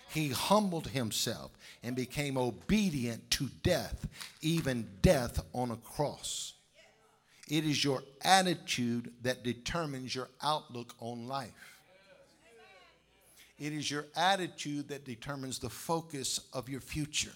he 0.09 0.29
humbled 0.29 0.87
himself 0.87 1.51
and 1.83 1.95
became 1.95 2.37
obedient 2.37 3.29
to 3.31 3.49
death, 3.63 4.07
even 4.41 4.87
death 5.01 5.39
on 5.53 5.71
a 5.71 5.77
cross. 5.77 6.53
It 7.47 7.65
is 7.65 7.83
your 7.83 8.03
attitude 8.23 9.11
that 9.23 9.43
determines 9.43 10.13
your 10.13 10.29
outlook 10.41 10.93
on 10.99 11.27
life. 11.27 11.51
It 13.57 13.73
is 13.73 13.91
your 13.91 14.05
attitude 14.15 14.87
that 14.89 15.03
determines 15.03 15.59
the 15.59 15.69
focus 15.69 16.39
of 16.53 16.69
your 16.69 16.79
future. 16.79 17.33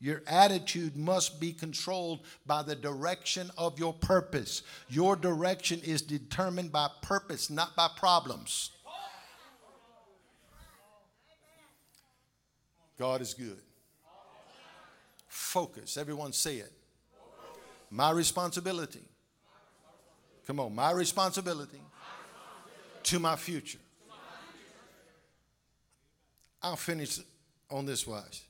Your 0.00 0.22
attitude 0.26 0.96
must 0.96 1.40
be 1.40 1.52
controlled 1.52 2.20
by 2.46 2.62
the 2.62 2.74
direction 2.74 3.50
of 3.56 3.78
your 3.78 3.94
purpose. 3.94 4.62
Your 4.88 5.16
direction 5.16 5.80
is 5.82 6.02
determined 6.02 6.72
by 6.72 6.88
purpose, 7.00 7.48
not 7.48 7.74
by 7.74 7.88
problems. 7.96 8.70
God 12.98 13.20
is 13.20 13.34
good. 13.34 13.60
Focus. 15.26 15.96
Everyone 15.96 16.32
say 16.32 16.56
it. 16.56 16.72
My 17.90 18.10
responsibility. 18.10 19.02
Come 20.46 20.60
on, 20.60 20.74
my 20.74 20.90
responsibility 20.90 21.80
to 23.04 23.18
my 23.18 23.36
future. 23.36 23.78
I'll 26.62 26.76
finish 26.76 27.18
on 27.70 27.86
this 27.86 28.06
wise. 28.06 28.42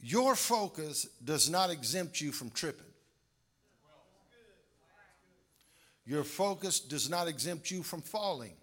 Your 0.00 0.36
focus 0.36 1.08
does 1.24 1.50
not 1.50 1.70
exempt 1.70 2.20
you 2.20 2.32
from 2.32 2.50
tripping. 2.50 2.84
Your 6.06 6.24
focus 6.24 6.80
does 6.80 7.10
not 7.10 7.28
exempt 7.28 7.70
you 7.70 7.82
from 7.82 8.00
falling. 8.00 8.54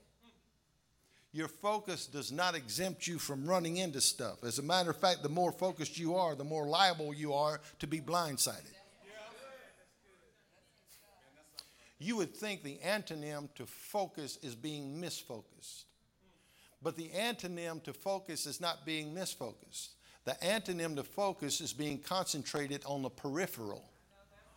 Your 1.32 1.50
focus 1.50 2.08
does 2.08 2.32
not 2.32 2.56
exempt 2.56 3.06
you 3.06 3.19
from 3.19 3.45
running 3.45 3.78
into 3.78 4.00
stuff. 4.00 4.43
As 4.43 4.58
a 4.58 4.63
matter 4.63 4.89
of 4.89 4.98
fact, 4.98 5.21
the 5.21 5.30
more 5.30 5.52
focused 5.52 6.00
you 6.00 6.15
are, 6.15 6.34
the 6.34 6.45
more 6.45 6.65
liable 6.65 7.13
you 7.13 7.34
are 7.34 7.60
to 7.80 7.88
be 7.88 8.00
blindsided. 8.00 8.71
You 12.00 12.15
would 12.17 12.34
think 12.34 12.63
the 12.63 12.80
antonym 12.86 13.54
to 13.56 13.65
focus 13.65 14.39
is 14.41 14.56
being 14.56 15.02
misfocused. 15.02 15.84
But 16.82 16.95
the 16.95 17.10
antonym 17.10 17.84
to 17.84 17.93
focus 17.93 18.45
is 18.45 18.62
not 18.62 18.86
being 18.86 19.13
misfocused. 19.13 19.95
The 20.26 20.34
antonym 20.42 20.96
to 20.96 21.04
focus 21.04 21.62
is 21.62 21.72
being 21.72 22.00
concentrated 22.00 22.84
on 22.86 23.04
the 23.04 23.10
peripheral 23.10 23.84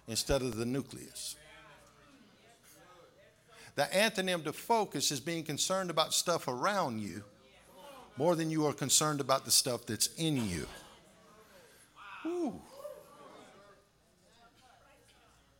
instead 0.06 0.40
of 0.40 0.56
the 0.56 0.64
nucleus. 0.64 1.36
The 3.74 3.84
antonym 3.84 4.42
to 4.44 4.52
focus 4.52 5.12
is 5.12 5.20
being 5.20 5.44
concerned 5.44 5.90
about 5.90 6.12
stuff 6.12 6.48
around 6.48 7.00
you 7.00 7.22
more 8.16 8.34
than 8.34 8.50
you 8.50 8.66
are 8.66 8.72
concerned 8.72 9.20
about 9.20 9.44
the 9.44 9.50
stuff 9.50 9.86
that's 9.86 10.08
in 10.16 10.48
you. 10.48 10.66
Ooh. 12.26 12.60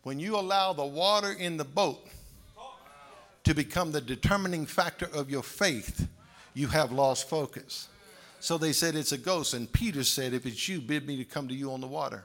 When 0.03 0.19
you 0.19 0.37
allow 0.37 0.73
the 0.73 0.85
water 0.85 1.33
in 1.33 1.59
the 1.59 1.65
boat 1.65 2.09
to 3.45 3.55
become 3.55 3.93
the 3.93 4.01
determining 4.01 4.67
factor 4.67 5.09
of 5.15 5.31
your 5.31 5.43
faith, 5.43 6.09
you 6.55 6.67
have 6.69 6.91
lost 6.91 7.29
focus. 7.29 7.89
So 8.41 8.59
they 8.59 8.73
said, 8.73 8.95
It's 8.95 9.13
a 9.13 9.19
ghost. 9.19 9.55
And 9.55 9.71
Peter 9.73 10.05
said, 10.05 10.33
If 10.33 10.47
it's 10.47 10.69
you, 10.69 10.81
bid 10.81 11.07
me 11.07 11.17
to 11.17 11.25
come 11.25 11.49
to 11.49 11.55
you 11.55 11.73
on 11.73 11.81
the 11.81 11.87
water. 11.87 12.25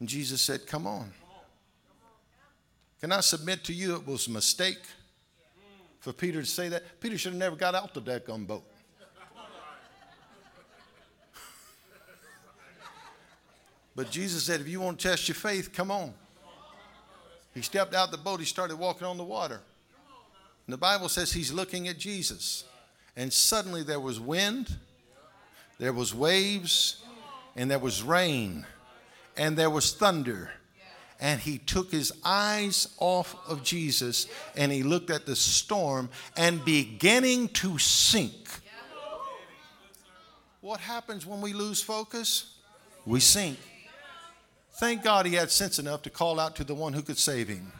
And 0.00 0.08
Jesus 0.08 0.40
said, 0.40 0.66
Come 0.66 0.86
on. 0.86 1.12
Can 3.00 3.12
I 3.12 3.20
submit 3.20 3.64
to 3.64 3.72
you 3.72 3.96
it 3.96 4.06
was 4.06 4.28
a 4.28 4.30
mistake? 4.30 4.78
for 6.02 6.12
Peter 6.12 6.40
to 6.40 6.46
say 6.46 6.68
that. 6.68 7.00
Peter 7.00 7.16
should 7.16 7.32
have 7.32 7.38
never 7.38 7.54
got 7.54 7.76
out 7.76 7.94
the 7.94 8.00
deck 8.00 8.28
on 8.28 8.44
boat. 8.44 8.64
but 13.94 14.10
Jesus 14.10 14.42
said, 14.42 14.60
if 14.60 14.66
you 14.66 14.80
want 14.80 14.98
to 14.98 15.08
test 15.08 15.28
your 15.28 15.36
faith, 15.36 15.72
come 15.72 15.92
on. 15.92 16.12
He 17.54 17.62
stepped 17.62 17.94
out 17.94 18.10
the 18.10 18.18
boat, 18.18 18.40
he 18.40 18.46
started 18.46 18.76
walking 18.76 19.06
on 19.06 19.16
the 19.16 19.22
water. 19.22 19.60
And 20.66 20.72
the 20.72 20.78
Bible 20.78 21.08
says 21.08 21.32
he's 21.32 21.52
looking 21.52 21.86
at 21.86 21.98
Jesus. 21.98 22.64
And 23.14 23.32
suddenly 23.32 23.84
there 23.84 24.00
was 24.00 24.18
wind, 24.18 24.76
there 25.82 25.92
was 25.92 26.14
waves, 26.14 27.02
and 27.56 27.68
there 27.68 27.80
was 27.80 28.04
rain, 28.04 28.64
and 29.36 29.56
there 29.56 29.68
was 29.68 29.92
thunder 29.92 30.52
and 31.22 31.40
he 31.40 31.56
took 31.56 31.92
his 31.92 32.12
eyes 32.24 32.88
off 32.98 33.36
of 33.48 33.62
Jesus 33.62 34.26
and 34.56 34.72
he 34.72 34.82
looked 34.82 35.08
at 35.08 35.24
the 35.24 35.36
storm 35.36 36.10
and 36.36 36.64
beginning 36.64 37.46
to 37.50 37.78
sink. 37.78 38.48
What 40.60 40.80
happens 40.80 41.24
when 41.24 41.40
we 41.40 41.52
lose 41.52 41.80
focus? 41.80 42.58
We 43.06 43.20
sink. 43.20 43.56
Thank 44.72 45.04
God 45.04 45.26
he 45.26 45.34
had 45.34 45.52
sense 45.52 45.78
enough 45.78 46.02
to 46.02 46.10
call 46.10 46.40
out 46.40 46.56
to 46.56 46.64
the 46.64 46.74
one 46.74 46.92
who 46.92 47.02
could 47.02 47.18
save 47.18 47.46
him. 47.46 47.70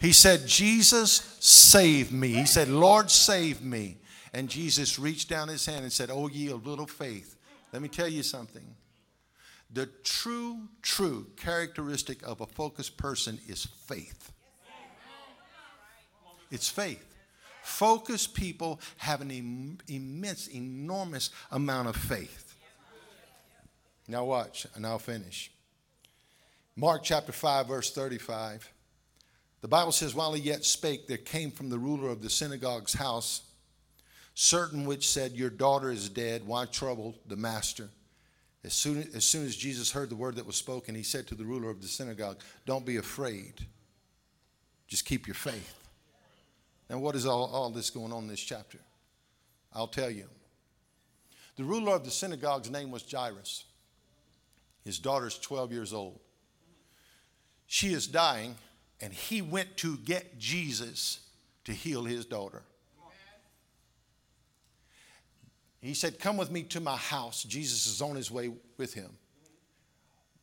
He 0.00 0.12
said, 0.12 0.46
Jesus, 0.46 1.36
save 1.40 2.12
me. 2.12 2.28
He 2.28 2.46
said, 2.46 2.68
Lord, 2.68 3.10
save 3.10 3.60
me. 3.60 3.98
And 4.32 4.48
Jesus 4.48 4.98
reached 4.98 5.28
down 5.28 5.48
his 5.48 5.66
hand 5.66 5.82
and 5.82 5.92
said, 5.92 6.10
Oh, 6.10 6.28
ye 6.28 6.50
of 6.50 6.66
little 6.66 6.86
faith. 6.86 7.36
Let 7.72 7.82
me 7.82 7.88
tell 7.88 8.08
you 8.08 8.22
something. 8.22 8.74
The 9.72 9.86
true, 10.02 10.68
true 10.82 11.26
characteristic 11.36 12.26
of 12.26 12.40
a 12.40 12.46
focused 12.46 12.96
person 12.96 13.38
is 13.46 13.64
faith. 13.64 14.32
It's 16.50 16.68
faith. 16.68 17.06
Focused 17.62 18.34
people 18.34 18.80
have 18.96 19.20
an 19.20 19.30
Im- 19.30 19.78
immense, 19.86 20.48
enormous 20.48 21.30
amount 21.52 21.88
of 21.88 21.96
faith. 21.96 22.54
Now, 24.08 24.24
watch, 24.24 24.66
and 24.74 24.84
I'll 24.84 24.98
finish. 24.98 25.52
Mark 26.74 27.02
chapter 27.04 27.30
5, 27.30 27.68
verse 27.68 27.92
35. 27.92 28.72
The 29.60 29.68
Bible 29.68 29.92
says, 29.92 30.14
While 30.14 30.32
he 30.32 30.42
yet 30.42 30.64
spake, 30.64 31.06
there 31.06 31.16
came 31.16 31.52
from 31.52 31.68
the 31.68 31.78
ruler 31.78 32.08
of 32.08 32.22
the 32.22 32.30
synagogue's 32.30 32.94
house 32.94 33.42
certain 34.34 34.84
which 34.84 35.08
said, 35.08 35.32
Your 35.32 35.50
daughter 35.50 35.90
is 35.90 36.08
dead. 36.08 36.46
Why 36.46 36.66
trouble 36.66 37.16
the 37.26 37.36
master? 37.36 37.88
As 38.62 38.74
soon, 38.74 39.08
as 39.14 39.24
soon 39.24 39.46
as 39.46 39.56
Jesus 39.56 39.90
heard 39.90 40.10
the 40.10 40.16
word 40.16 40.36
that 40.36 40.46
was 40.46 40.56
spoken, 40.56 40.94
he 40.94 41.02
said 41.02 41.26
to 41.28 41.34
the 41.34 41.44
ruler 41.44 41.70
of 41.70 41.80
the 41.80 41.88
synagogue, 41.88 42.40
Don't 42.66 42.84
be 42.84 42.96
afraid. 42.96 43.66
Just 44.86 45.04
keep 45.06 45.26
your 45.26 45.34
faith. 45.34 45.74
Now, 46.90 46.98
what 46.98 47.14
is 47.14 47.24
all, 47.24 47.46
all 47.46 47.70
this 47.70 47.90
going 47.90 48.12
on 48.12 48.24
in 48.24 48.28
this 48.28 48.40
chapter? 48.40 48.78
I'll 49.72 49.86
tell 49.86 50.10
you. 50.10 50.24
The 51.56 51.64
ruler 51.64 51.94
of 51.94 52.04
the 52.04 52.10
synagogue's 52.10 52.70
name 52.70 52.90
was 52.90 53.04
Jairus. 53.10 53.64
His 54.84 54.98
daughter's 54.98 55.38
12 55.38 55.72
years 55.72 55.92
old. 55.92 56.18
She 57.66 57.92
is 57.92 58.06
dying, 58.06 58.56
and 59.00 59.12
he 59.12 59.42
went 59.42 59.76
to 59.78 59.96
get 59.98 60.38
Jesus 60.38 61.20
to 61.64 61.72
heal 61.72 62.04
his 62.04 62.24
daughter. 62.24 62.62
He 65.80 65.94
said, 65.94 66.18
Come 66.18 66.36
with 66.36 66.50
me 66.50 66.62
to 66.64 66.80
my 66.80 66.96
house. 66.96 67.42
Jesus 67.42 67.86
is 67.86 68.02
on 68.02 68.16
his 68.16 68.30
way 68.30 68.52
with 68.76 68.92
him. 68.94 69.10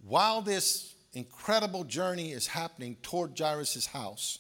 While 0.06 0.42
this 0.42 0.96
incredible 1.14 1.84
journey 1.84 2.32
is 2.32 2.48
happening 2.48 2.98
toward 3.02 3.38
Jairus' 3.38 3.86
house, 3.88 4.40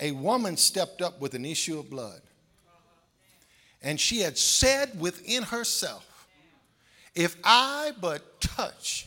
a 0.00 0.12
woman 0.12 0.56
stepped 0.56 1.02
up 1.02 1.20
with 1.20 1.34
an 1.34 1.44
issue 1.44 1.78
of 1.78 1.90
blood. 1.90 2.20
And 3.82 4.00
she 4.00 4.20
had 4.20 4.38
said 4.38 4.98
within 4.98 5.42
herself, 5.42 6.28
If 7.14 7.36
I 7.44 7.92
but 8.00 8.40
touch, 8.40 9.06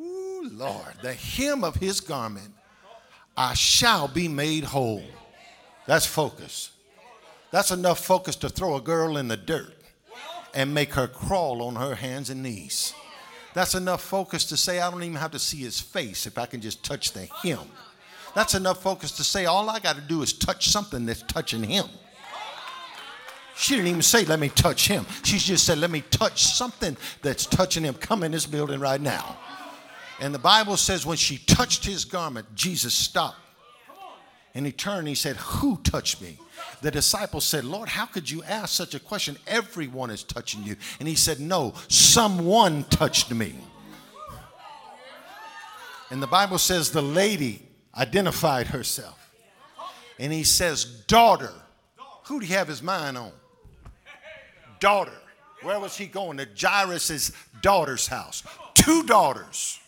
ooh, 0.00 0.48
Lord, 0.52 0.94
the 1.02 1.12
hem 1.12 1.64
of 1.64 1.76
his 1.76 2.00
garment, 2.00 2.54
I 3.36 3.54
shall 3.54 4.08
be 4.08 4.28
made 4.28 4.64
whole. 4.64 5.04
That's 5.86 6.06
focus. 6.06 6.70
That's 7.50 7.70
enough 7.70 8.04
focus 8.04 8.36
to 8.36 8.48
throw 8.48 8.76
a 8.76 8.80
girl 8.80 9.16
in 9.16 9.28
the 9.28 9.36
dirt 9.36 9.74
and 10.54 10.74
make 10.74 10.94
her 10.94 11.06
crawl 11.06 11.62
on 11.62 11.76
her 11.76 11.94
hands 11.94 12.30
and 12.30 12.42
knees. 12.42 12.92
That's 13.54 13.74
enough 13.74 14.02
focus 14.02 14.44
to 14.46 14.56
say, 14.56 14.80
I 14.80 14.90
don't 14.90 15.02
even 15.02 15.16
have 15.16 15.30
to 15.32 15.38
see 15.38 15.58
his 15.58 15.80
face 15.80 16.26
if 16.26 16.36
I 16.38 16.46
can 16.46 16.60
just 16.60 16.84
touch 16.84 17.12
the 17.12 17.26
hem. 17.42 17.66
That's 18.34 18.54
enough 18.54 18.82
focus 18.82 19.12
to 19.12 19.24
say, 19.24 19.46
all 19.46 19.68
I 19.70 19.78
got 19.78 19.96
to 19.96 20.02
do 20.02 20.22
is 20.22 20.32
touch 20.32 20.68
something 20.68 21.06
that's 21.06 21.22
touching 21.22 21.62
him. 21.62 21.86
She 23.56 23.74
didn't 23.74 23.88
even 23.88 24.02
say, 24.02 24.24
let 24.24 24.38
me 24.38 24.50
touch 24.50 24.86
him. 24.86 25.04
She 25.24 25.38
just 25.38 25.66
said, 25.66 25.78
let 25.78 25.90
me 25.90 26.02
touch 26.10 26.44
something 26.44 26.96
that's 27.22 27.46
touching 27.46 27.82
him. 27.82 27.94
Come 27.94 28.22
in 28.22 28.30
this 28.30 28.46
building 28.46 28.78
right 28.78 29.00
now. 29.00 29.36
And 30.20 30.32
the 30.32 30.38
Bible 30.38 30.76
says, 30.76 31.04
when 31.04 31.16
she 31.16 31.38
touched 31.38 31.84
his 31.84 32.04
garment, 32.04 32.54
Jesus 32.54 32.94
stopped. 32.94 33.38
And 34.54 34.66
he 34.66 34.72
turned 34.72 35.00
and 35.00 35.08
he 35.08 35.14
said, 35.14 35.36
Who 35.36 35.76
touched 35.78 36.20
me? 36.20 36.38
The 36.80 36.90
disciples 36.90 37.44
said, 37.44 37.64
Lord, 37.64 37.88
how 37.88 38.06
could 38.06 38.30
you 38.30 38.42
ask 38.44 38.74
such 38.74 38.94
a 38.94 39.00
question? 39.00 39.36
Everyone 39.46 40.10
is 40.10 40.22
touching 40.22 40.62
you. 40.62 40.76
And 41.00 41.08
he 41.08 41.14
said, 41.14 41.40
No, 41.40 41.74
someone 41.88 42.84
touched 42.84 43.32
me. 43.32 43.54
And 46.10 46.22
the 46.22 46.26
Bible 46.26 46.58
says 46.58 46.90
the 46.90 47.02
lady 47.02 47.62
identified 47.96 48.68
herself. 48.68 49.32
And 50.18 50.32
he 50.32 50.44
says, 50.44 50.84
Daughter. 51.06 51.52
Who 52.26 52.40
do 52.40 52.46
you 52.46 52.54
have 52.54 52.68
his 52.68 52.82
mind 52.82 53.16
on? 53.16 53.32
Daughter. 54.80 55.12
Where 55.62 55.80
was 55.80 55.96
he 55.96 56.06
going? 56.06 56.36
To 56.38 56.46
Jairus' 56.58 57.32
daughter's 57.62 58.06
house. 58.06 58.44
Two 58.74 59.02
daughters 59.04 59.80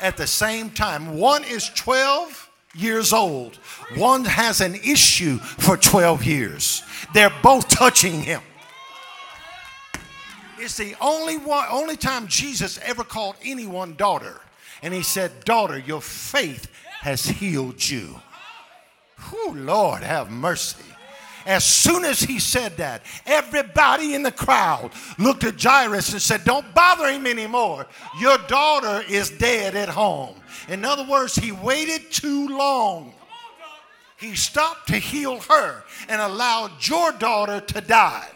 at 0.00 0.16
the 0.16 0.26
same 0.26 0.70
time. 0.70 1.16
One 1.16 1.44
is 1.44 1.68
12 1.70 2.49
years 2.74 3.12
old. 3.12 3.56
One 3.96 4.24
has 4.24 4.60
an 4.60 4.74
issue 4.74 5.38
for 5.38 5.76
12 5.76 6.24
years. 6.24 6.82
They're 7.14 7.32
both 7.42 7.68
touching 7.68 8.22
him. 8.22 8.42
It's 10.58 10.76
the 10.76 10.94
only 11.00 11.38
one, 11.38 11.66
only 11.70 11.96
time 11.96 12.26
Jesus 12.26 12.78
ever 12.84 13.02
called 13.02 13.36
anyone 13.42 13.94
daughter. 13.96 14.40
And 14.82 14.92
he 14.92 15.02
said, 15.02 15.44
Daughter, 15.44 15.78
your 15.78 16.02
faith 16.02 16.70
has 17.00 17.24
healed 17.24 17.88
you. 17.88 18.20
Whew, 19.28 19.54
Lord, 19.54 20.02
have 20.02 20.30
mercy. 20.30 20.84
As 21.46 21.64
soon 21.64 22.04
as 22.04 22.20
he 22.20 22.38
said 22.38 22.76
that, 22.76 23.02
everybody 23.26 24.14
in 24.14 24.22
the 24.22 24.32
crowd 24.32 24.90
looked 25.18 25.44
at 25.44 25.60
Jairus 25.60 26.12
and 26.12 26.22
said, 26.22 26.44
Don't 26.44 26.74
bother 26.74 27.08
him 27.10 27.26
anymore. 27.26 27.86
Your 28.20 28.38
daughter 28.48 29.02
is 29.08 29.30
dead 29.30 29.74
at 29.74 29.88
home. 29.88 30.36
In 30.68 30.84
other 30.84 31.04
words, 31.04 31.34
he 31.34 31.52
waited 31.52 32.10
too 32.10 32.48
long. 32.48 33.14
He 34.18 34.34
stopped 34.34 34.88
to 34.88 34.96
heal 34.96 35.40
her 35.40 35.84
and 36.08 36.20
allowed 36.20 36.86
your 36.86 37.12
daughter 37.12 37.60
to 37.60 37.80
die. 37.80 38.28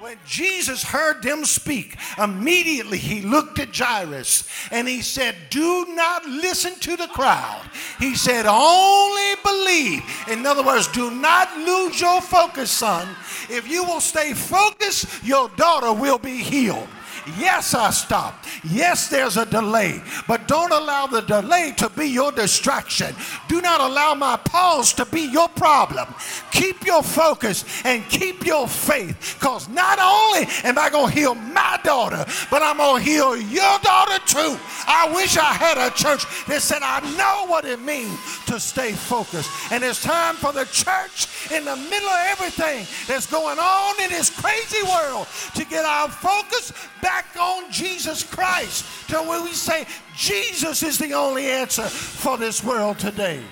When 0.00 0.16
Jesus 0.24 0.84
heard 0.84 1.24
them 1.24 1.44
speak, 1.44 1.96
immediately 2.18 2.98
he 2.98 3.20
looked 3.20 3.58
at 3.58 3.76
Jairus 3.76 4.48
and 4.70 4.86
he 4.86 5.02
said, 5.02 5.34
Do 5.50 5.86
not 5.88 6.24
listen 6.24 6.78
to 6.80 6.96
the 6.96 7.08
crowd. 7.08 7.68
He 7.98 8.14
said, 8.14 8.46
Only 8.46 9.34
believe. 9.42 10.02
In 10.28 10.46
other 10.46 10.62
words, 10.62 10.86
do 10.88 11.10
not 11.10 11.56
lose 11.58 12.00
your 12.00 12.20
focus, 12.20 12.70
son. 12.70 13.08
If 13.50 13.68
you 13.68 13.82
will 13.82 14.00
stay 14.00 14.34
focused, 14.34 15.24
your 15.24 15.48
daughter 15.56 15.92
will 15.92 16.18
be 16.18 16.36
healed. 16.36 16.86
Yes, 17.38 17.74
I 17.74 17.90
stopped. 17.90 18.46
Yes, 18.64 19.08
there's 19.08 19.36
a 19.36 19.46
delay, 19.46 20.02
but 20.26 20.48
don't 20.48 20.72
allow 20.72 21.06
the 21.06 21.22
delay 21.22 21.72
to 21.76 21.88
be 21.90 22.06
your 22.06 22.32
distraction. 22.32 23.14
Do 23.48 23.60
not 23.60 23.80
allow 23.80 24.14
my 24.14 24.36
pause 24.36 24.92
to 24.94 25.04
be 25.06 25.22
your 25.22 25.48
problem. 25.48 26.06
Keep 26.50 26.84
your 26.84 27.02
focus 27.02 27.64
and 27.84 28.04
keep 28.08 28.46
your 28.46 28.66
faith 28.66 29.36
because 29.38 29.68
not 29.68 29.98
only 29.98 30.46
am 30.64 30.78
I 30.78 30.90
going 30.90 31.12
to 31.12 31.18
heal 31.18 31.34
my 31.34 31.78
daughter, 31.84 32.24
but 32.50 32.62
I'm 32.62 32.78
going 32.78 33.04
to 33.04 33.10
heal 33.10 33.36
your 33.36 33.78
daughter 33.80 34.18
too. 34.26 34.56
I 34.86 35.12
wish 35.14 35.36
I 35.36 35.52
had 35.52 35.78
a 35.78 35.90
church 35.94 36.24
that 36.46 36.62
said, 36.62 36.82
I 36.82 37.00
know 37.16 37.50
what 37.50 37.64
it 37.64 37.80
means 37.80 38.18
to 38.46 38.58
stay 38.58 38.92
focused. 38.92 39.50
And 39.70 39.84
it's 39.84 40.02
time 40.02 40.36
for 40.36 40.52
the 40.52 40.64
church 40.66 41.28
in 41.50 41.64
the 41.64 41.76
middle 41.76 42.08
of 42.08 42.26
everything 42.30 42.86
that's 43.06 43.26
going 43.26 43.58
on 43.58 44.02
in 44.02 44.10
this 44.10 44.30
crazy 44.30 44.82
world 44.82 45.26
to 45.54 45.64
get 45.64 45.84
our 45.84 46.08
focus 46.08 46.72
back 47.02 47.17
on 47.38 47.70
Jesus 47.70 48.22
Christ 48.22 48.84
to 49.08 49.16
where 49.18 49.42
we 49.42 49.52
say 49.52 49.86
Jesus 50.16 50.82
is 50.82 50.98
the 50.98 51.14
only 51.14 51.46
answer 51.46 51.82
for 51.82 52.36
this 52.36 52.62
world 52.62 52.98
today. 52.98 53.42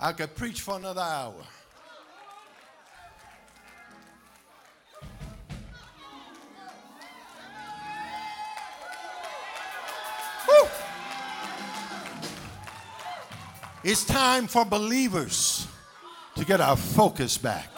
I 0.00 0.12
could 0.12 0.34
preach 0.34 0.60
for 0.60 0.76
another 0.76 1.00
hour. 1.00 1.34
It's 13.84 14.04
time 14.04 14.46
for 14.46 14.64
believers 14.64 15.66
to 16.36 16.44
get 16.44 16.60
our 16.60 16.76
focus 16.76 17.36
back. 17.36 17.68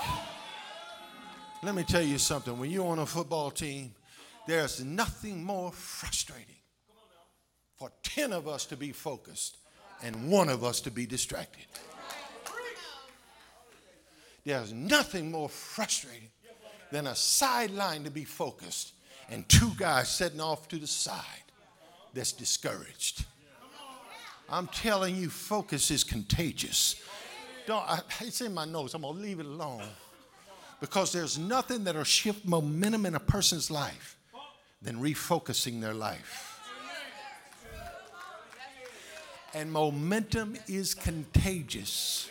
Let 1.63 1.75
me 1.75 1.83
tell 1.83 2.03
you 2.03 2.19
something. 2.19 2.59
When 2.59 2.71
you're 2.71 2.87
on 2.87 2.99
a 2.99 3.07
football 3.07 3.51
team, 3.51 3.95
there's 4.47 4.85
nothing 4.85 5.43
more 5.43 5.73
frustrating 5.73 6.61
for 7.79 7.91
10 8.03 8.35
of 8.35 8.47
us 8.47 8.67
to 8.67 8.77
be 8.77 8.93
focused 8.93 9.57
and 10.03 10.29
one 10.29 10.51
of 10.51 10.63
us 10.63 10.83
to 10.83 10.91
be 10.91 11.07
distracted. 11.07 11.65
There's 14.45 14.75
nothing 14.75 15.31
more 15.31 15.49
frustrating 15.49 16.29
than 16.93 17.07
a 17.07 17.15
sideline 17.15 18.05
to 18.05 18.11
be 18.11 18.25
focused 18.25 18.93
and 19.31 19.49
two 19.49 19.71
guys 19.79 20.11
sitting 20.11 20.43
off 20.43 20.69
to 20.69 20.77
the 20.77 20.87
side 20.87 21.25
that's 22.13 22.33
discouraged. 22.33 23.25
I'm 24.49 24.67
telling 24.69 25.17
you, 25.17 25.31
focus 25.31 25.91
is 25.91 26.05
contagious. 26.05 27.03
Don't, 27.67 27.83
I, 27.89 28.01
it's 28.21 28.41
in 28.41 28.53
my 28.53 28.65
notes. 28.65 28.95
I'm 28.95 29.03
going 29.03 29.17
to 29.17 29.23
leave 29.23 29.41
it 29.41 29.47
alone. 29.47 29.85
Because 30.81 31.13
there's 31.13 31.39
nothing 31.39 31.85
that'll 31.85 32.05
shift 32.05 32.45
momentum 32.45 33.07
in 33.07 33.15
a 33.15 33.21
person's 33.21 33.71
life 33.71 34.19
than 34.83 34.97
refocusing 35.01 35.81
their 35.81 35.95
life. 35.95 36.61
And 39.55 39.73
momentum 39.73 40.57
is 40.67 40.95
contagious. 40.95 42.29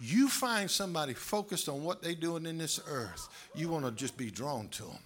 You 0.00 0.28
find 0.28 0.70
somebody 0.70 1.14
focused 1.14 1.68
on 1.68 1.82
what 1.82 2.02
they're 2.02 2.14
doing 2.14 2.46
in 2.46 2.58
this 2.58 2.80
earth, 2.88 3.28
you 3.54 3.68
want 3.68 3.84
to 3.84 3.90
just 3.90 4.16
be 4.16 4.30
drawn 4.30 4.68
to 4.68 4.82
them. 4.84 4.98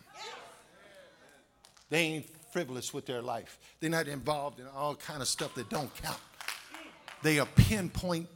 They 1.88 2.00
ain't 2.00 2.26
frivolous 2.52 2.92
with 2.92 3.06
their 3.06 3.22
life. 3.22 3.58
They're 3.80 3.90
not 3.90 4.08
involved 4.08 4.60
in 4.60 4.66
all 4.74 4.94
kind 4.94 5.22
of 5.22 5.28
stuff 5.28 5.54
that 5.54 5.68
don't 5.68 5.94
count. 6.02 6.18
They 7.22 7.38
are 7.38 7.46
pinpoint 7.56 8.28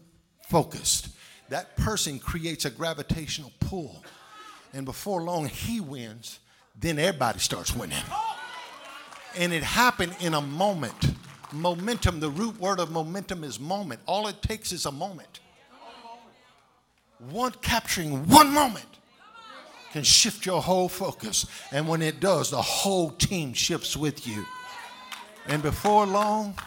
focused. 0.48 1.08
That 1.48 1.76
person 1.76 2.18
creates 2.18 2.64
a 2.64 2.70
gravitational 2.70 3.52
pull. 3.60 4.02
And 4.72 4.84
before 4.84 5.22
long, 5.22 5.46
he 5.46 5.80
wins. 5.80 6.40
Then 6.78 6.98
everybody 6.98 7.38
starts 7.38 7.74
winning. 7.74 8.02
And 9.36 9.52
it 9.52 9.62
happened 9.62 10.16
in 10.20 10.34
a 10.34 10.40
moment. 10.40 11.14
Momentum, 11.52 12.20
the 12.20 12.30
root 12.30 12.58
word 12.58 12.80
of 12.80 12.90
momentum 12.90 13.44
is 13.44 13.60
moment. 13.60 14.00
All 14.06 14.26
it 14.26 14.42
takes 14.42 14.72
is 14.72 14.86
a 14.86 14.92
moment. 14.92 15.40
One 17.30 17.52
capturing 17.62 18.26
one 18.26 18.52
moment 18.52 18.93
can 19.94 20.02
shift 20.02 20.44
your 20.44 20.60
whole 20.60 20.88
focus. 20.88 21.46
And 21.70 21.86
when 21.86 22.02
it 22.02 22.18
does, 22.18 22.50
the 22.50 22.60
whole 22.60 23.10
team 23.10 23.52
shifts 23.52 23.96
with 23.96 24.26
you. 24.26 24.44
And 25.46 25.62
before 25.62 26.04
long, 26.04 26.58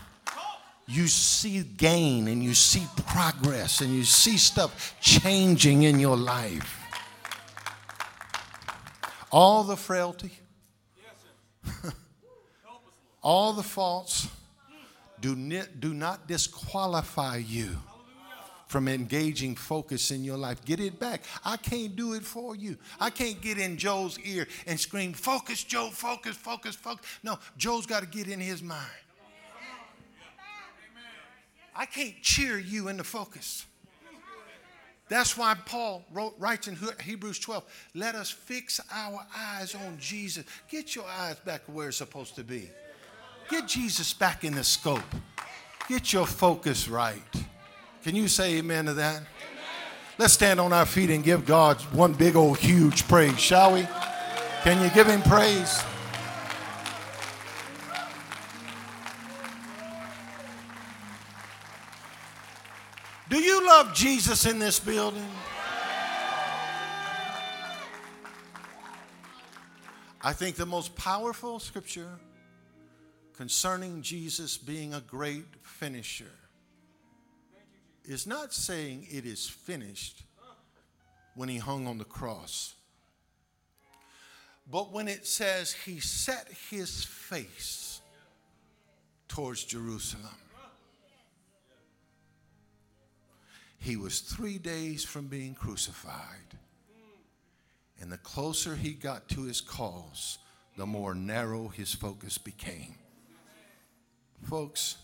you 0.87 1.07
see 1.09 1.61
gain 1.61 2.29
and 2.29 2.41
you 2.41 2.53
see 2.53 2.87
progress 3.05 3.81
and 3.81 3.93
you 3.93 4.05
see 4.05 4.37
stuff 4.37 4.95
changing 5.01 5.83
in 5.83 5.99
your 5.99 6.15
life. 6.15 6.79
All 9.29 9.65
the 9.65 9.75
frailty, 9.75 10.31
all 13.21 13.51
the 13.51 13.61
faults 13.61 14.29
do, 15.19 15.35
do 15.81 15.93
not 15.93 16.29
disqualify 16.29 17.43
you 17.45 17.71
from 18.67 18.87
engaging 18.87 19.55
focus 19.55 20.11
in 20.11 20.23
your 20.23 20.37
life. 20.37 20.63
Get 20.65 20.79
it 20.79 20.99
back. 20.99 21.23
I 21.43 21.57
can't 21.57 21.95
do 21.95 22.13
it 22.13 22.23
for 22.23 22.55
you. 22.55 22.77
I 22.99 23.09
can't 23.09 23.41
get 23.41 23.57
in 23.57 23.77
Joe's 23.77 24.19
ear 24.19 24.47
and 24.65 24.79
scream, 24.79 25.13
Focus, 25.13 25.63
Joe, 25.63 25.89
focus, 25.91 26.35
focus, 26.35 26.75
focus. 26.75 27.05
No, 27.23 27.39
Joe's 27.57 27.85
got 27.85 28.01
to 28.01 28.07
get 28.07 28.27
in 28.27 28.39
his 28.39 28.61
mind. 28.61 28.81
I 31.75 31.85
can't 31.85 32.15
cheer 32.21 32.57
you 32.57 32.87
into 32.87 33.03
focus. 33.03 33.65
That's 35.09 35.37
why 35.37 35.55
Paul 35.65 36.03
wrote, 36.11 36.35
writes 36.37 36.67
in 36.67 36.77
Hebrews 37.01 37.39
12, 37.39 37.63
let 37.95 38.15
us 38.15 38.29
fix 38.29 38.81
our 38.91 39.25
eyes 39.35 39.73
on 39.73 39.97
Jesus. 39.99 40.43
Get 40.69 40.95
your 40.95 41.05
eyes 41.05 41.37
back 41.45 41.61
where 41.67 41.87
it's 41.89 41.97
supposed 41.97 42.35
to 42.35 42.43
be. 42.43 42.69
Get 43.49 43.67
Jesus 43.67 44.13
back 44.13 44.43
in 44.43 44.55
the 44.55 44.63
scope. 44.63 44.99
Get 45.87 46.11
your 46.11 46.25
focus 46.25 46.89
right. 46.89 47.21
Can 48.07 48.15
you 48.15 48.29
say 48.29 48.59
amen 48.59 48.85
to 48.85 48.93
that? 48.93 49.15
Amen. 49.17 49.27
Let's 50.17 50.31
stand 50.31 50.61
on 50.61 50.71
our 50.71 50.85
feet 50.85 51.09
and 51.09 51.25
give 51.25 51.45
God 51.45 51.75
one 51.91 52.13
big 52.13 52.37
old 52.37 52.57
huge 52.57 53.05
praise, 53.05 53.37
shall 53.37 53.73
we? 53.73 53.85
Can 54.63 54.81
you 54.81 54.89
give 54.91 55.07
him 55.07 55.21
praise? 55.23 55.83
Do 63.27 63.41
you 63.41 63.67
love 63.67 63.93
Jesus 63.93 64.45
in 64.45 64.57
this 64.57 64.79
building? 64.79 65.29
I 70.21 70.31
think 70.31 70.55
the 70.55 70.65
most 70.65 70.95
powerful 70.95 71.59
scripture 71.59 72.19
concerning 73.33 74.01
Jesus 74.01 74.55
being 74.55 74.93
a 74.93 75.01
great 75.01 75.43
finisher 75.61 76.31
is 78.07 78.25
not 78.25 78.53
saying 78.53 79.05
it 79.11 79.25
is 79.25 79.47
finished 79.47 80.23
when 81.35 81.49
he 81.49 81.57
hung 81.57 81.85
on 81.85 81.97
the 81.97 82.05
cross. 82.05 82.73
But 84.69 84.91
when 84.91 85.07
it 85.07 85.25
says 85.25 85.73
he 85.73 85.99
set 85.99 86.47
his 86.69 87.03
face 87.03 88.01
towards 89.27 89.63
Jerusalem, 89.63 90.23
he 93.77 93.95
was 93.95 94.21
three 94.21 94.57
days 94.57 95.05
from 95.05 95.27
being 95.27 95.53
crucified. 95.53 96.57
And 98.01 98.11
the 98.11 98.17
closer 98.17 98.75
he 98.75 98.91
got 98.91 99.27
to 99.29 99.43
his 99.43 99.61
cause, 99.61 100.39
the 100.77 100.85
more 100.85 101.15
narrow 101.15 101.67
his 101.67 101.93
focus 101.93 102.37
became. 102.37 102.95
Folks, 104.43 104.97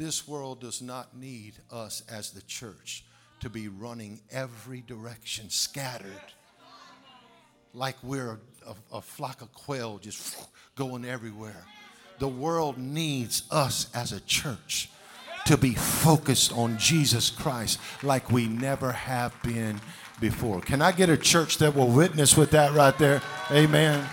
this 0.00 0.26
world 0.26 0.62
does 0.62 0.80
not 0.80 1.14
need 1.14 1.52
us 1.70 2.02
as 2.10 2.30
the 2.30 2.40
church 2.42 3.04
to 3.38 3.50
be 3.50 3.68
running 3.68 4.18
every 4.30 4.80
direction, 4.80 5.50
scattered, 5.50 6.08
like 7.74 7.96
we're 8.02 8.40
a, 8.66 8.96
a, 8.96 9.02
flock 9.02 9.42
of 9.42 9.52
quail 9.52 9.98
just 9.98 10.42
going 10.74 11.04
everywhere. 11.04 11.66
The 12.18 12.28
world 12.28 12.78
needs 12.78 13.42
us 13.50 13.94
as 13.94 14.12
a 14.12 14.20
church 14.20 14.88
to 15.44 15.58
be 15.58 15.74
focused 15.74 16.50
on 16.56 16.78
Jesus 16.78 17.28
Christ 17.28 17.78
like 18.02 18.32
we 18.32 18.48
never 18.48 18.92
have 18.92 19.34
been 19.42 19.82
before. 20.18 20.62
Can 20.62 20.80
I 20.80 20.92
get 20.92 21.10
a 21.10 21.16
church 21.18 21.58
that 21.58 21.76
will 21.76 21.88
witness 21.88 22.38
with 22.38 22.52
that 22.52 22.72
right 22.72 22.96
there? 22.98 23.20
Amen. 23.50 24.08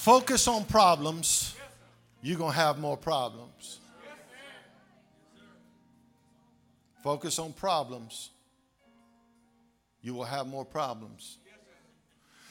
Focus 0.00 0.48
on 0.48 0.64
problems, 0.64 1.54
you're 2.22 2.38
going 2.38 2.52
to 2.52 2.58
have 2.58 2.78
more 2.78 2.96
problems. 2.96 3.80
Focus 7.02 7.38
on 7.38 7.52
problems, 7.52 8.30
you 10.00 10.14
will 10.14 10.24
have 10.24 10.46
more 10.46 10.64
problems. 10.64 11.36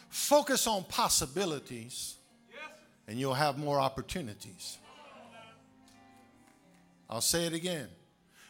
Focus 0.10 0.68
on 0.68 0.84
possibilities, 0.84 2.16
and 3.08 3.20
you'll 3.20 3.34
have 3.34 3.58
more 3.58 3.80
opportunities. 3.80 4.78
I'll 7.10 7.22
say 7.22 7.45
it 7.45 7.54
again. 7.54 7.88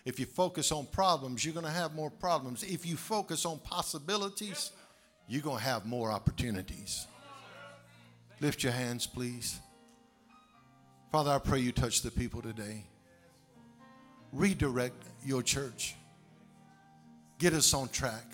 If 0.04 0.20
you 0.20 0.26
focus 0.26 0.74
on 0.74 0.86
problems, 0.88 1.46
you're 1.46 1.54
going 1.54 1.66
to 1.66 1.72
have 1.72 1.96
more 1.96 2.10
problems. 2.10 2.64
If 2.64 2.86
you 2.86 2.98
focus 2.98 3.46
on 3.46 3.60
possibilities, 3.60 4.72
you're 5.30 5.42
going 5.42 5.60
to 5.60 5.64
have 5.64 5.86
more 5.86 6.12
opportunities. 6.12 7.08
Lift 8.42 8.64
your 8.64 8.72
hands, 8.72 9.06
please. 9.06 9.60
Father, 11.12 11.32
I 11.32 11.40
pray 11.40 11.60
you 11.60 11.72
touch 11.72 12.02
the 12.02 12.12
people 12.12 12.42
today. 12.42 12.86
Redirect 14.32 15.04
your 15.26 15.42
church. 15.42 15.96
Get 17.38 17.54
us 17.54 17.74
on 17.74 17.90
track 17.90 18.26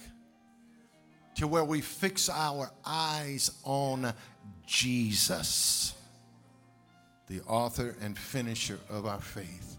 to 1.36 1.48
where 1.48 1.64
we 1.64 1.82
fix 1.82 2.30
our 2.30 2.70
eyes 2.86 3.52
on 3.64 4.14
Jesus, 4.66 5.94
the 7.28 7.42
author 7.42 7.96
and 8.02 8.18
finisher 8.18 8.80
of 8.90 9.06
our 9.06 9.22
faith. 9.22 9.78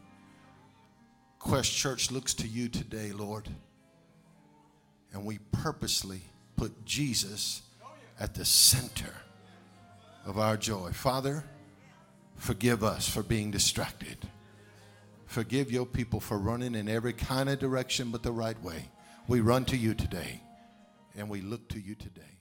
Quest 1.38 1.72
Church 1.72 2.10
looks 2.10 2.34
to 2.34 2.48
you 2.48 2.68
today, 2.68 3.12
Lord, 3.12 3.48
and 5.12 5.24
we 5.24 5.38
purposely 5.52 6.22
put 6.56 6.84
Jesus 6.84 7.62
at 8.18 8.34
the 8.34 8.44
center 8.44 9.12
of 10.26 10.38
our 10.38 10.56
joy. 10.56 10.90
Father, 10.92 11.44
forgive 12.34 12.84
us 12.84 13.08
for 13.08 13.22
being 13.22 13.50
distracted. 13.50 14.18
Forgive 15.26 15.72
your 15.72 15.86
people 15.86 16.20
for 16.20 16.38
running 16.38 16.74
in 16.74 16.88
every 16.88 17.12
kind 17.12 17.48
of 17.48 17.58
direction 17.58 18.10
but 18.10 18.22
the 18.22 18.32
right 18.32 18.60
way. 18.62 18.90
We 19.28 19.40
run 19.40 19.64
to 19.66 19.76
you 19.76 19.94
today 19.94 20.42
and 21.16 21.30
we 21.30 21.40
look 21.40 21.68
to 21.70 21.80
you 21.80 21.94
today. 21.94 22.36